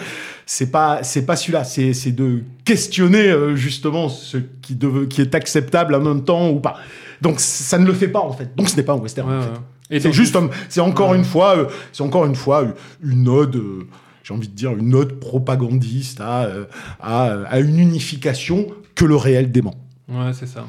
c'est 0.46 0.70
pas 0.70 1.02
c'est 1.02 1.26
pas 1.26 1.36
celui-là, 1.36 1.64
c'est 1.64 1.92
c'est 1.92 2.12
de 2.12 2.42
questionner 2.64 3.28
euh, 3.28 3.54
justement 3.56 4.08
ce 4.08 4.38
qui 4.62 4.74
deve- 4.74 5.06
qui 5.08 5.20
est 5.20 5.34
acceptable 5.34 5.94
en 5.94 6.00
même 6.00 6.24
temps 6.24 6.48
ou 6.48 6.60
pas. 6.60 6.76
Donc 7.20 7.38
ça 7.40 7.76
ne 7.78 7.86
le 7.86 7.92
fait 7.92 8.08
pas 8.08 8.20
en 8.20 8.32
fait. 8.32 8.56
Donc 8.56 8.68
ce 8.70 8.76
n'est 8.76 8.82
pas 8.82 8.94
un 8.94 8.98
western. 8.98 9.28
Ouais, 9.28 9.36
en 9.36 9.42
fait. 9.42 9.48
ouais. 9.50 9.56
Et 9.90 10.00
C'est 10.00 10.12
juste, 10.12 10.34
un- 10.34 10.48
c'est 10.70 10.80
encore 10.80 11.12
une 11.14 11.24
fois, 11.24 11.56
euh, 11.58 11.66
c'est 11.92 12.02
encore 12.02 12.24
une 12.24 12.34
fois 12.34 12.64
une 13.04 13.28
ode, 13.28 13.56
euh, 13.56 13.86
j'ai 14.24 14.32
envie 14.34 14.48
de 14.48 14.54
dire 14.54 14.72
une 14.72 14.94
ode 14.94 15.20
propagandiste 15.20 16.20
à, 16.20 16.44
euh, 16.46 16.64
à, 17.00 17.24
à 17.48 17.60
une 17.60 17.78
unification 17.78 18.66
que 18.94 19.04
le 19.04 19.14
réel 19.14 19.52
dément. 19.52 19.74
Ouais, 20.08 20.32
c'est 20.32 20.46
ça. 20.48 20.64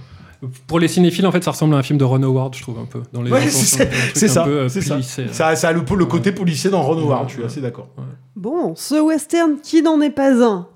Pour 0.67 0.79
les 0.79 0.87
cinéphiles, 0.87 1.25
en 1.25 1.31
fait, 1.31 1.43
ça 1.43 1.51
ressemble 1.51 1.73
à 1.75 1.77
un 1.77 1.83
film 1.83 1.97
de 1.97 2.03
Ron 2.03 2.21
Howard, 2.23 2.53
je 2.55 2.61
trouve, 2.61 2.77
un 2.79 2.85
peu. 2.85 3.01
Dans 3.13 3.21
les 3.21 3.31
Ouais, 3.31 3.47
c'est 3.49 4.27
ça, 4.27 4.43
peu, 4.43 4.49
euh, 4.51 4.69
c'est 4.69 4.81
ça. 4.81 4.95
plissé, 4.95 5.25
là. 5.25 5.33
Ça, 5.33 5.55
ça 5.55 5.69
a 5.69 5.71
le, 5.71 5.81
le 5.95 6.05
côté 6.05 6.31
policier 6.31 6.69
dans 6.69 6.81
Ron 6.81 6.99
Howard, 6.99 7.23
Ouais, 7.23 7.29
je 7.29 7.33
suis 7.35 7.43
assez 7.43 7.61
d'accord. 7.61 7.87
Bon, 8.35 8.75
ce 8.75 8.95
western 9.01 9.57
qui 9.61 9.81
n'en 9.81 9.99
est 10.01 10.09
pas 10.11 10.31
un, 10.43 10.67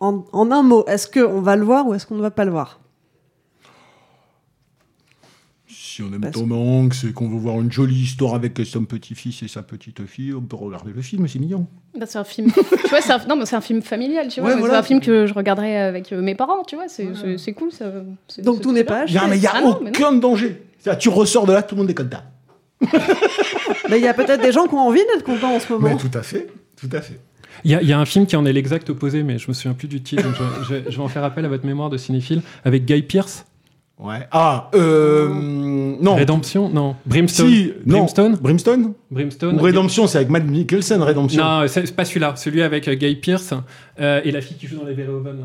en, 0.00 0.24
en 0.32 0.50
un 0.50 0.62
mot, 0.62 0.84
est-ce 0.86 1.06
qu'on 1.08 1.40
va 1.40 1.56
le 1.56 1.64
voir 1.64 1.86
ou 1.86 1.94
est-ce 1.94 2.06
qu'on 2.06 2.16
ne 2.16 2.22
va 2.22 2.30
pas 2.30 2.44
le 2.44 2.50
voir? 2.50 2.79
Si 5.92 6.02
on 6.02 6.12
aime 6.12 6.20
Parce- 6.20 6.34
Tom 6.36 6.52
Hanks 6.52 7.04
et 7.08 7.12
qu'on 7.12 7.28
veut 7.28 7.38
voir 7.38 7.60
une 7.60 7.72
jolie 7.72 8.00
histoire 8.02 8.34
avec 8.34 8.60
son 8.64 8.84
petit-fils 8.84 9.42
et 9.42 9.48
sa 9.48 9.62
petite-fille, 9.62 10.32
on 10.34 10.40
peut 10.42 10.54
regarder 10.56 10.92
le 10.94 11.02
film, 11.02 11.26
c'est 11.26 11.40
mignon. 11.40 11.66
Bah, 11.98 12.06
c'est 12.06 12.18
un 12.18 12.24
film. 12.24 12.52
tu 12.52 12.88
vois, 12.88 13.00
c'est 13.00 13.12
un... 13.12 13.18
non, 13.28 13.34
mais 13.34 13.44
c'est 13.46 13.56
un 13.56 13.60
film 13.60 13.82
familial, 13.82 14.28
tu 14.28 14.40
vois. 14.40 14.50
Ouais, 14.50 14.54
mais 14.54 14.60
voilà. 14.60 14.74
C'est 14.74 14.80
un 14.80 14.82
film 14.84 15.00
que 15.00 15.26
je 15.26 15.34
regarderai 15.34 15.76
avec 15.78 16.12
euh, 16.12 16.22
mes 16.22 16.36
parents, 16.36 16.62
tu 16.64 16.76
vois. 16.76 16.86
C'est 16.88 17.08
c'est- 17.16 17.38
c'est 17.38 17.52
cool. 17.54 17.72
Ça, 17.72 17.90
c'est- 18.28 18.42
Donc 18.42 18.56
c'est 18.58 18.62
tout 18.62 18.72
n'est 18.72 18.84
pas 18.84 19.04
Il 19.06 19.12
n'y 19.12 19.18
a 19.18 19.22
Ah 19.52 19.60
non, 19.62 19.78
mais 19.82 19.90
non. 19.90 19.96
aucun 19.96 20.12
danger. 20.12 20.62
C'est-à-dire, 20.78 20.98
Tu 21.00 21.08
ressors 21.08 21.46
de 21.46 21.52
là, 21.52 21.62
tout 21.62 21.74
le 21.74 21.80
monde 21.80 21.90
est 21.90 21.94
content. 21.94 22.22
Mais 23.90 23.98
il 23.98 24.04
y 24.04 24.08
a 24.08 24.14
peut-être 24.14 24.40
des 24.40 24.52
gens 24.52 24.66
qui 24.66 24.74
ont 24.74 24.78
envie 24.78 25.00
d'être 25.12 25.24
contents 25.24 25.54
en 25.54 25.60
ce 25.60 25.72
moment. 25.72 25.88
Mais 25.88 25.96
tout 25.96 26.16
à 26.16 26.22
fait, 26.22 26.48
tout 26.80 26.88
à 26.92 27.00
fait. 27.00 27.18
Il 27.64 27.70
y, 27.70 27.74
a- 27.74 27.82
il 27.82 27.88
y 27.88 27.92
a 27.92 27.98
un 27.98 28.04
film 28.06 28.26
qui 28.26 28.36
en 28.36 28.46
est 28.46 28.52
l'exact 28.52 28.88
opposé, 28.90 29.22
mais 29.22 29.38
je 29.38 29.48
me 29.48 29.52
souviens 29.52 29.74
plus 29.74 29.88
du 29.88 30.00
titre, 30.02 30.22
donc 30.22 30.34
je, 30.62 30.74
je- 30.84 30.90
je 30.90 30.96
vais 30.96 31.02
en 31.02 31.08
faire 31.08 31.24
appel 31.24 31.44
à 31.44 31.48
votre 31.48 31.66
mémoire 31.66 31.90
de 31.90 31.96
cinéphile, 31.98 32.42
avec 32.64 32.84
Guy 32.84 33.02
Pearce. 33.02 33.44
Ouais. 34.02 34.26
Ah, 34.30 34.70
euh, 34.74 35.28
non. 35.30 36.14
Rédemption 36.14 36.70
Non. 36.70 36.96
Brimstone. 37.04 37.48
Si, 37.48 37.72
non. 37.84 37.98
Brimstone 37.98 38.36
Brimstone 38.36 38.92
Brimstone. 39.10 39.60
Ou 39.60 39.62
Rédemption, 39.62 40.06
c'est 40.06 40.18
avec 40.18 40.30
Matt 40.30 40.44
Mikkelsen, 40.44 41.02
Rédemption. 41.02 41.42
Non, 41.42 41.68
c'est 41.68 41.94
pas 41.94 42.04
celui-là. 42.04 42.34
Celui 42.36 42.62
avec 42.62 42.88
euh, 42.88 42.94
Guy 42.94 43.16
Pearce 43.16 43.52
euh, 44.00 44.20
et 44.24 44.30
la 44.30 44.40
fille 44.40 44.56
qui 44.56 44.66
joue 44.66 44.78
dans 44.78 44.86
les 44.86 44.94
Verhoeven. 44.94 45.44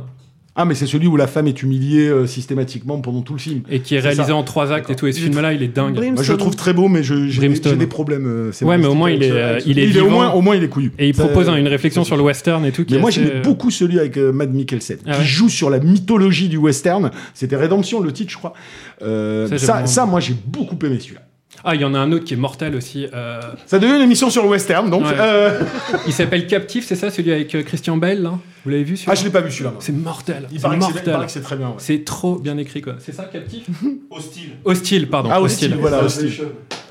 Ah, 0.58 0.64
mais 0.64 0.74
c'est 0.74 0.86
celui 0.86 1.08
où 1.08 1.18
la 1.18 1.28
femme 1.28 1.48
est 1.48 1.64
humiliée 1.64 2.08
euh, 2.08 2.26
systématiquement 2.28 3.02
pendant 3.02 3.22
tout 3.22 3.34
le 3.34 3.40
film. 3.40 3.64
Et 3.70 3.82
qui 3.82 3.96
est 3.96 4.00
réalisé 4.00 4.24
ça. 4.24 4.36
en 4.36 4.44
trois 4.44 4.72
actes 4.72 4.90
et 4.90 4.96
tout. 4.96 5.06
Et 5.06 5.12
ce 5.12 5.18
Il 5.20 5.24
est 5.24 5.26
film-là, 5.28 5.52
il 5.52 5.62
est 5.62 5.68
dingue. 5.68 5.96
Moi, 6.14 6.24
je 6.24 6.32
le 6.32 6.38
trouve 6.38 6.56
très 6.56 6.72
beau, 6.74 6.88
mais 6.88 7.04
je- 7.04 7.28
j'ai 7.28 7.76
des 7.76 7.88
problèmes. 7.88 8.26
euh, 8.26 8.52
Ouais, 8.66 8.78
mais 8.78 8.88
au 8.88 8.94
moins, 8.94 9.12
il 9.12 9.22
est, 9.22 9.32
euh, 9.32 9.50
avec 9.52 9.64
ce- 9.64 9.70
il 9.70 9.80
est 9.80 10.00
au 10.00 10.10
moins, 10.10 10.32
au 10.32 10.40
moins, 10.42 10.56
il 10.56 10.64
est 10.64 10.70
couillu. 10.70 10.94
Et 10.98 11.10
il 11.10 11.14
propose 11.14 11.50
hein, 11.50 11.56
euh, 11.56 11.58
une 11.58 11.68
réflexion 11.68 12.06
sur 12.06 12.16
le 12.16 12.24
western 12.24 12.66
et 12.66 12.72
tout. 12.72 12.86
qui 12.86 12.94
Mais 12.94 13.00
est 13.00 13.02
moi, 13.02 13.10
assez, 13.10 13.20
j'aimais 13.22 13.36
euh, 13.36 13.42
beaucoup 13.42 13.70
celui 13.70 14.00
avec 14.00 14.18
euh, 14.18 14.32
Matt 14.32 14.52
Mikkelsen, 14.52 14.98
Ah 15.06 15.12
qui 15.16 15.20
ouais 15.20 15.26
joue 15.26 15.50
sur 15.50 15.70
la 15.70 15.80
mythologie 15.80 16.48
du 16.48 16.58
western. 16.58 17.12
C'était 17.34 17.58
Rédemption, 17.58 18.00
le 18.00 18.14
titre, 18.14 18.32
je 18.32 18.38
crois. 18.38 18.54
Euh, 19.02 19.48
Ça, 19.50 19.58
ça, 19.58 19.86
ça, 19.86 20.06
moi, 20.06 20.20
j'ai 20.22 20.36
beaucoup 20.48 20.78
aimé 20.86 20.98
celui-là. 21.02 21.22
Ah, 21.68 21.74
il 21.74 21.82
y 21.82 21.86
en 21.86 21.96
a 21.96 22.00
un 22.00 22.12
autre 22.12 22.26
qui 22.26 22.36
est 22.36 22.38
mortel 22.38 22.76
aussi. 22.76 23.08
euh, 23.12 23.42
Ça 23.66 23.80
devient 23.80 23.96
une 23.96 24.04
émission 24.04 24.30
sur 24.30 24.44
le 24.44 24.50
western, 24.50 24.88
donc. 24.90 25.04
Ouais. 25.06 25.14
euh, 25.20 25.62
il 26.08 26.14
s'appelle 26.14 26.46
Captif, 26.46 26.86
c'est 26.86 26.96
ça, 26.96 27.10
celui 27.10 27.32
avec 27.32 27.56
euh, 27.56 27.64
Christian 27.64 27.98
Bale, 27.98 28.22
là? 28.22 28.34
Vous 28.64 28.70
l'avez 28.70 28.84
vu 28.84 28.96
celui-là? 28.96 29.14
Ah, 29.14 29.20
je 29.20 29.24
l'ai 29.26 29.32
pas 29.32 29.42
vu 29.42 29.52
celui-là. 29.52 29.74
C'est 29.80 29.92
mortel. 29.92 30.48
Il 30.52 30.60
paraît 30.62 30.78
que 30.78 30.84
c'est- 30.84 30.90
il 30.90 30.94
mortel. 30.94 31.14
paraît 31.14 31.26
que 31.26 31.32
c'est 31.32 31.42
très 31.42 31.56
bien. 31.56 31.68
ouais. 31.70 31.74
C'est 31.80 32.06
trop 32.06 32.36
bien 32.38 32.58
écrit, 32.60 32.82
quoi. 32.82 32.94
C'est 33.00 33.14
ça, 33.16 33.24
Captif? 33.24 33.64
Hostile. 34.12 34.50
Hostile, 34.64 35.10
pardon. 35.10 35.30
Ah, 35.32 35.42
hostile, 35.42 35.76
voilà, 35.80 36.04
hostile. 36.04 36.32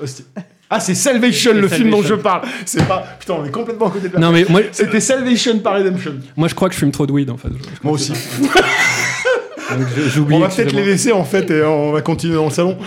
Hostile. 0.01 0.25
Ah, 0.69 0.79
c'est 0.81 0.95
Salvation, 0.95 1.53
le 1.53 1.67
film 1.69 1.91
dont 1.91 2.01
je 2.01 2.15
parle. 2.15 2.41
C'est 2.65 2.85
pas. 2.85 3.05
Putain, 3.19 3.35
on 3.39 3.45
est 3.45 3.51
complètement 3.51 3.87
à 3.87 3.91
côté 3.91 4.09
de 4.09 4.13
la 4.15 4.19
Non, 4.19 4.31
mais 4.31 4.45
moi, 4.49 4.61
C'était 4.73 4.99
Salvation 4.99 5.59
par 5.59 5.75
Redemption. 5.75 6.15
moi, 6.35 6.47
je 6.49 6.55
crois 6.55 6.67
que 6.67 6.73
je 6.73 6.79
fume 6.79 6.91
trop 6.91 7.05
de 7.05 7.11
weed, 7.13 7.29
en 7.29 7.37
fait. 7.37 7.49
Je- 7.49 7.69
Moi 7.83 7.93
aussi. 7.93 8.11
donc. 9.71 10.27
On 10.31 10.39
va 10.39 10.49
peut-être 10.49 10.73
les 10.73 10.85
laisser 10.85 11.11
en 11.11 11.23
fait 11.23 11.49
et 11.51 11.63
on 11.63 11.91
va 11.91 12.01
continuer 12.01 12.35
dans 12.35 12.45
le 12.45 12.51
salon. 12.51 12.77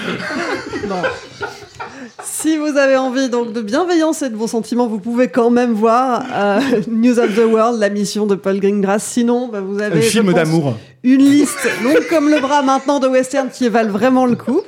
Si 2.40 2.56
vous 2.56 2.76
avez 2.76 2.96
envie 2.96 3.28
donc 3.28 3.52
de 3.52 3.60
bienveillance 3.60 4.22
et 4.22 4.30
de 4.30 4.36
bons 4.36 4.46
sentiments, 4.46 4.86
vous 4.86 5.00
pouvez 5.00 5.26
quand 5.26 5.50
même 5.50 5.72
voir 5.72 6.22
euh, 6.32 6.60
News 6.88 7.18
of 7.18 7.34
the 7.34 7.44
World, 7.44 7.80
la 7.80 7.88
mission 7.88 8.26
de 8.26 8.36
Paul 8.36 8.60
Greengrass. 8.60 9.02
Sinon, 9.02 9.48
bah, 9.48 9.60
vous 9.60 9.82
avez 9.82 9.98
Un 9.98 10.02
film 10.02 10.32
d'amour. 10.32 10.76
une 11.02 11.18
liste 11.18 11.68
longue 11.82 12.06
comme 12.08 12.28
le 12.30 12.38
bras 12.38 12.62
maintenant 12.62 13.00
de 13.00 13.08
western 13.08 13.48
qui 13.50 13.68
valent 13.68 13.90
vraiment 13.90 14.24
le 14.24 14.36
coup. 14.36 14.60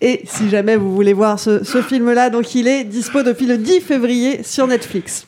Et 0.00 0.20
si 0.24 0.48
jamais 0.50 0.76
vous 0.76 0.94
voulez 0.94 1.12
voir 1.12 1.40
ce, 1.40 1.64
ce 1.64 1.82
film-là, 1.82 2.30
donc 2.30 2.54
il 2.54 2.68
est 2.68 2.84
dispo 2.84 3.24
depuis 3.24 3.46
le 3.46 3.58
10 3.58 3.80
février 3.80 4.44
sur 4.44 4.68
Netflix. 4.68 5.26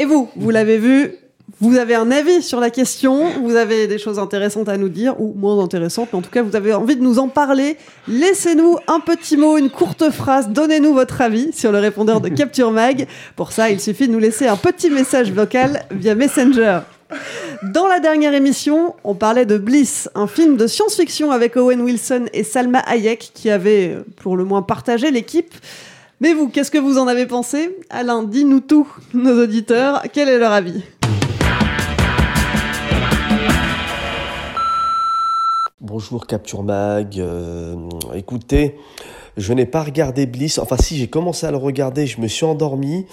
Et 0.00 0.06
vous, 0.06 0.28
vous 0.34 0.50
l'avez 0.50 0.78
vu 0.78 1.12
vous 1.62 1.76
avez 1.76 1.94
un 1.94 2.10
avis 2.10 2.42
sur 2.42 2.58
la 2.58 2.70
question, 2.70 3.30
vous 3.40 3.54
avez 3.54 3.86
des 3.86 3.96
choses 3.96 4.18
intéressantes 4.18 4.68
à 4.68 4.76
nous 4.76 4.88
dire, 4.88 5.20
ou 5.20 5.32
moins 5.32 5.62
intéressantes, 5.62 6.08
mais 6.12 6.18
en 6.18 6.22
tout 6.22 6.30
cas, 6.30 6.42
vous 6.42 6.56
avez 6.56 6.74
envie 6.74 6.96
de 6.96 7.02
nous 7.02 7.20
en 7.20 7.28
parler. 7.28 7.76
Laissez-nous 8.08 8.78
un 8.88 8.98
petit 8.98 9.36
mot, 9.36 9.56
une 9.56 9.70
courte 9.70 10.10
phrase, 10.10 10.48
donnez-nous 10.48 10.92
votre 10.92 11.20
avis 11.20 11.52
sur 11.52 11.70
le 11.70 11.78
répondeur 11.78 12.20
de 12.20 12.28
Capture 12.34 12.72
Mag. 12.72 13.06
Pour 13.36 13.52
ça, 13.52 13.70
il 13.70 13.78
suffit 13.78 14.08
de 14.08 14.12
nous 14.12 14.18
laisser 14.18 14.48
un 14.48 14.56
petit 14.56 14.90
message 14.90 15.30
vocal 15.30 15.84
via 15.92 16.16
Messenger. 16.16 16.80
Dans 17.62 17.86
la 17.86 18.00
dernière 18.00 18.34
émission, 18.34 18.96
on 19.04 19.14
parlait 19.14 19.46
de 19.46 19.56
Bliss, 19.56 20.10
un 20.16 20.26
film 20.26 20.56
de 20.56 20.66
science-fiction 20.66 21.30
avec 21.30 21.56
Owen 21.56 21.80
Wilson 21.80 22.24
et 22.32 22.42
Salma 22.42 22.80
Hayek 22.80 23.30
qui 23.34 23.50
avait 23.50 23.98
pour 24.16 24.36
le 24.36 24.42
moins 24.44 24.62
partagé 24.62 25.12
l'équipe. 25.12 25.54
Mais 26.20 26.34
vous, 26.34 26.48
qu'est-ce 26.48 26.72
que 26.72 26.78
vous 26.78 26.98
en 26.98 27.06
avez 27.06 27.26
pensé? 27.26 27.76
Alain, 27.88 28.24
dis-nous 28.24 28.60
tout, 28.60 28.88
nos 29.14 29.44
auditeurs, 29.44 30.02
quel 30.12 30.28
est 30.28 30.38
leur 30.38 30.50
avis? 30.50 30.82
Bonjour 35.92 36.26
Capture 36.26 36.62
Mag. 36.62 37.20
Euh, 37.20 37.76
écoutez, 38.14 38.78
je 39.36 39.52
n'ai 39.52 39.66
pas 39.66 39.82
regardé 39.82 40.24
Bliss. 40.24 40.58
Enfin, 40.58 40.78
si 40.78 40.96
j'ai 40.96 41.08
commencé 41.08 41.44
à 41.44 41.50
le 41.50 41.58
regarder, 41.58 42.06
je 42.06 42.18
me 42.18 42.28
suis 42.28 42.46
endormi. 42.46 43.04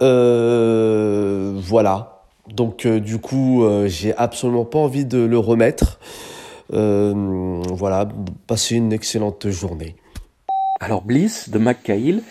Euh, 0.00 1.52
voilà. 1.54 2.22
Donc, 2.48 2.86
euh, 2.86 2.98
du 2.98 3.18
coup, 3.18 3.62
j'ai 3.84 4.16
absolument 4.16 4.64
pas 4.64 4.78
envie 4.78 5.04
de 5.04 5.18
le 5.18 5.38
remettre. 5.38 6.00
Voilà. 6.70 8.08
Passez 8.46 8.76
une 8.76 8.94
excellente 8.94 9.50
journée. 9.50 9.94
Alors 10.80 11.02
Bliss 11.02 11.50
de 11.50 11.58
McCahill. 11.58 12.22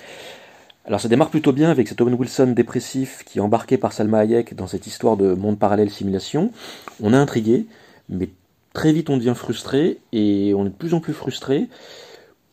Alors 0.86 1.02
ça 1.02 1.08
démarre 1.08 1.30
plutôt 1.30 1.52
bien 1.52 1.70
avec 1.70 1.88
cet 1.88 2.02
Owen 2.02 2.16
Wilson 2.16 2.54
dépressif 2.56 3.24
qui 3.28 3.38
est 3.38 3.42
embarqué 3.42 3.78
par 3.78 3.94
Salma 3.94 4.22
Hayek 4.22 4.56
dans 4.56 4.66
cette 4.66 4.88
histoire 4.88 5.18
de 5.18 5.36
monde 5.36 5.60
parallèle 5.60 5.92
simulation. 5.92 6.52
On 7.00 7.14
est 7.14 7.18
intrigué, 7.18 7.68
mais 8.10 8.30
très 8.74 8.92
vite 8.92 9.10
on 9.10 9.18
devient 9.18 9.34
frustré 9.36 10.00
et 10.12 10.54
on 10.56 10.66
est 10.66 10.70
de 10.70 10.76
plus 10.76 10.94
en 10.94 11.00
plus 11.00 11.14
frustré. 11.14 11.70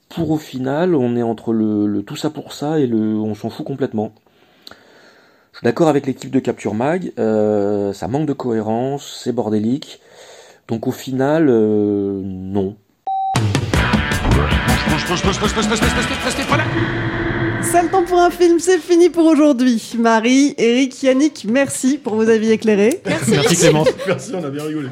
Pour 0.09 0.31
au 0.31 0.39
final, 0.39 0.95
on 0.95 1.17
est 1.17 1.23
entre 1.23 1.53
le, 1.53 2.03
tout 2.03 2.17
ça 2.17 2.31
pour 2.31 2.53
ça 2.53 2.79
et 2.79 2.87
le 2.87 2.99
on 2.99 3.35
s'en 3.35 3.51
fout 3.51 3.65
complètement. 3.67 4.13
Je 5.53 5.59
suis 5.59 5.65
d'accord 5.65 5.89
avec 5.89 6.07
l'équipe 6.07 6.31
de 6.31 6.41
Capture 6.41 6.75
Mag, 6.75 7.13
euh, 7.19 7.93
ça 7.93 8.09
manque 8.09 8.27
de 8.27 8.33
cohérence, 8.33 9.21
c'est 9.25 9.33
bordélique. 9.33 10.01
Donc 10.69 10.87
au 10.87 10.93
final, 10.93 11.49
euh, 11.49 12.21
non. 12.25 12.77
C'est 17.73 17.83
le 17.83 17.89
temps 17.89 18.03
pour 18.03 18.19
un 18.19 18.31
film, 18.31 18.59
c'est 18.59 18.79
fini 18.79 19.11
pour 19.11 19.27
aujourd'hui. 19.27 19.95
Marie, 19.97 20.57
Eric, 20.59 21.05
Yannick, 21.05 21.47
merci 21.49 21.99
pour 21.99 22.17
vos 22.17 22.29
avis 22.29 22.51
éclairés. 22.51 23.01
Merci 23.07 23.57
Clément. 23.57 23.85
Merci, 24.09 24.33
on 24.35 24.43
a 24.43 24.51
bien 24.51 24.65
rigolé. 24.65 24.89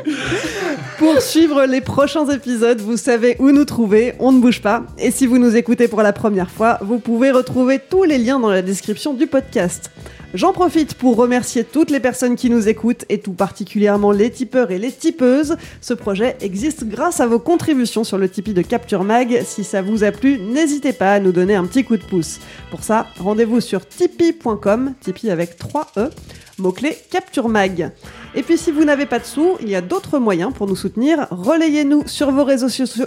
Pour 0.96 1.20
suivre 1.20 1.64
les 1.64 1.80
prochains 1.80 2.28
épisodes, 2.28 2.80
vous 2.80 2.96
savez 2.96 3.34
où 3.40 3.50
nous 3.50 3.64
trouver, 3.64 4.14
on 4.20 4.30
ne 4.30 4.40
bouge 4.40 4.62
pas. 4.62 4.84
Et 4.96 5.10
si 5.10 5.26
vous 5.26 5.38
nous 5.38 5.56
écoutez 5.56 5.88
pour 5.88 6.02
la 6.02 6.12
première 6.12 6.50
fois, 6.50 6.78
vous 6.80 7.00
pouvez 7.00 7.32
retrouver 7.32 7.80
tous 7.80 8.04
les 8.04 8.18
liens 8.18 8.38
dans 8.38 8.50
la 8.50 8.62
description 8.62 9.12
du 9.12 9.26
podcast. 9.26 9.90
J'en 10.34 10.52
profite 10.52 10.92
pour 10.92 11.16
remercier 11.16 11.64
toutes 11.64 11.90
les 11.90 12.00
personnes 12.00 12.36
qui 12.36 12.50
nous 12.50 12.68
écoutent 12.68 13.06
et 13.08 13.18
tout 13.18 13.32
particulièrement 13.32 14.12
les 14.12 14.30
tipeurs 14.30 14.70
et 14.70 14.78
les 14.78 14.92
tipeuses. 14.92 15.56
Ce 15.80 15.94
projet 15.94 16.36
existe 16.42 16.84
grâce 16.84 17.20
à 17.20 17.26
vos 17.26 17.38
contributions 17.38 18.04
sur 18.04 18.18
le 18.18 18.28
Tipeee 18.28 18.52
de 18.52 18.60
Capture 18.60 19.04
Mag. 19.04 19.40
Si 19.46 19.64
ça 19.64 19.80
vous 19.80 20.04
a 20.04 20.10
plu, 20.10 20.38
n'hésitez 20.38 20.92
pas 20.92 21.14
à 21.14 21.20
nous 21.20 21.32
donner 21.32 21.54
un 21.54 21.64
petit 21.64 21.82
coup 21.82 21.96
de 21.96 22.04
pouce. 22.04 22.40
Pour 22.70 22.82
ça, 22.84 23.06
rendez-vous 23.18 23.60
sur 23.60 23.86
tipeee.com, 23.88 24.94
Tipeee 25.00 25.30
avec 25.30 25.56
3 25.56 25.92
E, 25.96 26.10
mot-clé 26.58 26.96
Capture 27.10 27.48
Mag. 27.48 27.92
Et 28.34 28.42
puis 28.42 28.58
si 28.58 28.70
vous 28.70 28.84
n'avez 28.84 29.06
pas 29.06 29.18
de 29.18 29.24
sous, 29.24 29.56
il 29.60 29.70
y 29.70 29.74
a 29.74 29.80
d'autres 29.80 30.18
moyens 30.18 30.52
pour 30.52 30.66
nous 30.66 30.76
soutenir. 30.76 31.26
Relayez-nous 31.30 32.06
sur 32.06 32.30
vos 32.30 32.44
réseaux 32.44 32.68
sociaux. 32.68 33.06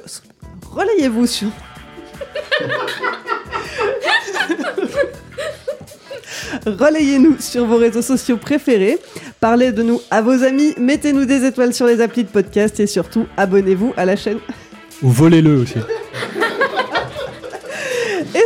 Relayez-vous 0.72 1.28
sur. 1.28 1.50
Relayez-nous 6.66 7.40
sur 7.40 7.66
vos 7.66 7.78
réseaux 7.78 8.02
sociaux 8.02 8.38
préférés. 8.38 8.98
Parlez 9.40 9.72
de 9.72 9.84
nous 9.84 10.02
à 10.10 10.22
vos 10.22 10.44
amis. 10.44 10.74
Mettez-nous 10.78 11.26
des 11.26 11.46
étoiles 11.46 11.74
sur 11.74 11.86
les 11.86 12.02
applis 12.02 12.24
de 12.24 12.30
podcast 12.30 12.80
et 12.80 12.88
surtout 12.88 13.28
abonnez-vous 13.38 13.94
à 13.96 14.06
la 14.06 14.16
chaîne. 14.16 14.40
Ou 15.04 15.10
volez-le 15.10 15.58
aussi. 15.58 15.78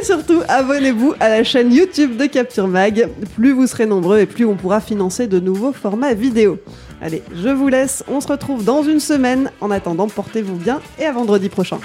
Et 0.05 0.07
surtout, 0.07 0.43
abonnez-vous 0.47 1.15
à 1.19 1.29
la 1.29 1.43
chaîne 1.43 1.73
YouTube 1.73 2.15
de 2.15 2.27
Capture 2.27 2.67
Mag. 2.67 3.09
Plus 3.35 3.53
vous 3.53 3.65
serez 3.65 3.87
nombreux 3.87 4.19
et 4.19 4.27
plus 4.27 4.45
on 4.45 4.53
pourra 4.53 4.79
financer 4.79 5.25
de 5.25 5.39
nouveaux 5.39 5.73
formats 5.73 6.13
vidéo. 6.13 6.59
Allez, 7.01 7.23
je 7.33 7.49
vous 7.49 7.69
laisse. 7.69 8.03
On 8.07 8.21
se 8.21 8.27
retrouve 8.27 8.63
dans 8.63 8.83
une 8.83 8.99
semaine. 8.99 9.49
En 9.61 9.71
attendant, 9.71 10.07
portez-vous 10.07 10.57
bien 10.57 10.79
et 10.99 11.05
à 11.05 11.11
vendredi 11.11 11.49
prochain. 11.49 11.79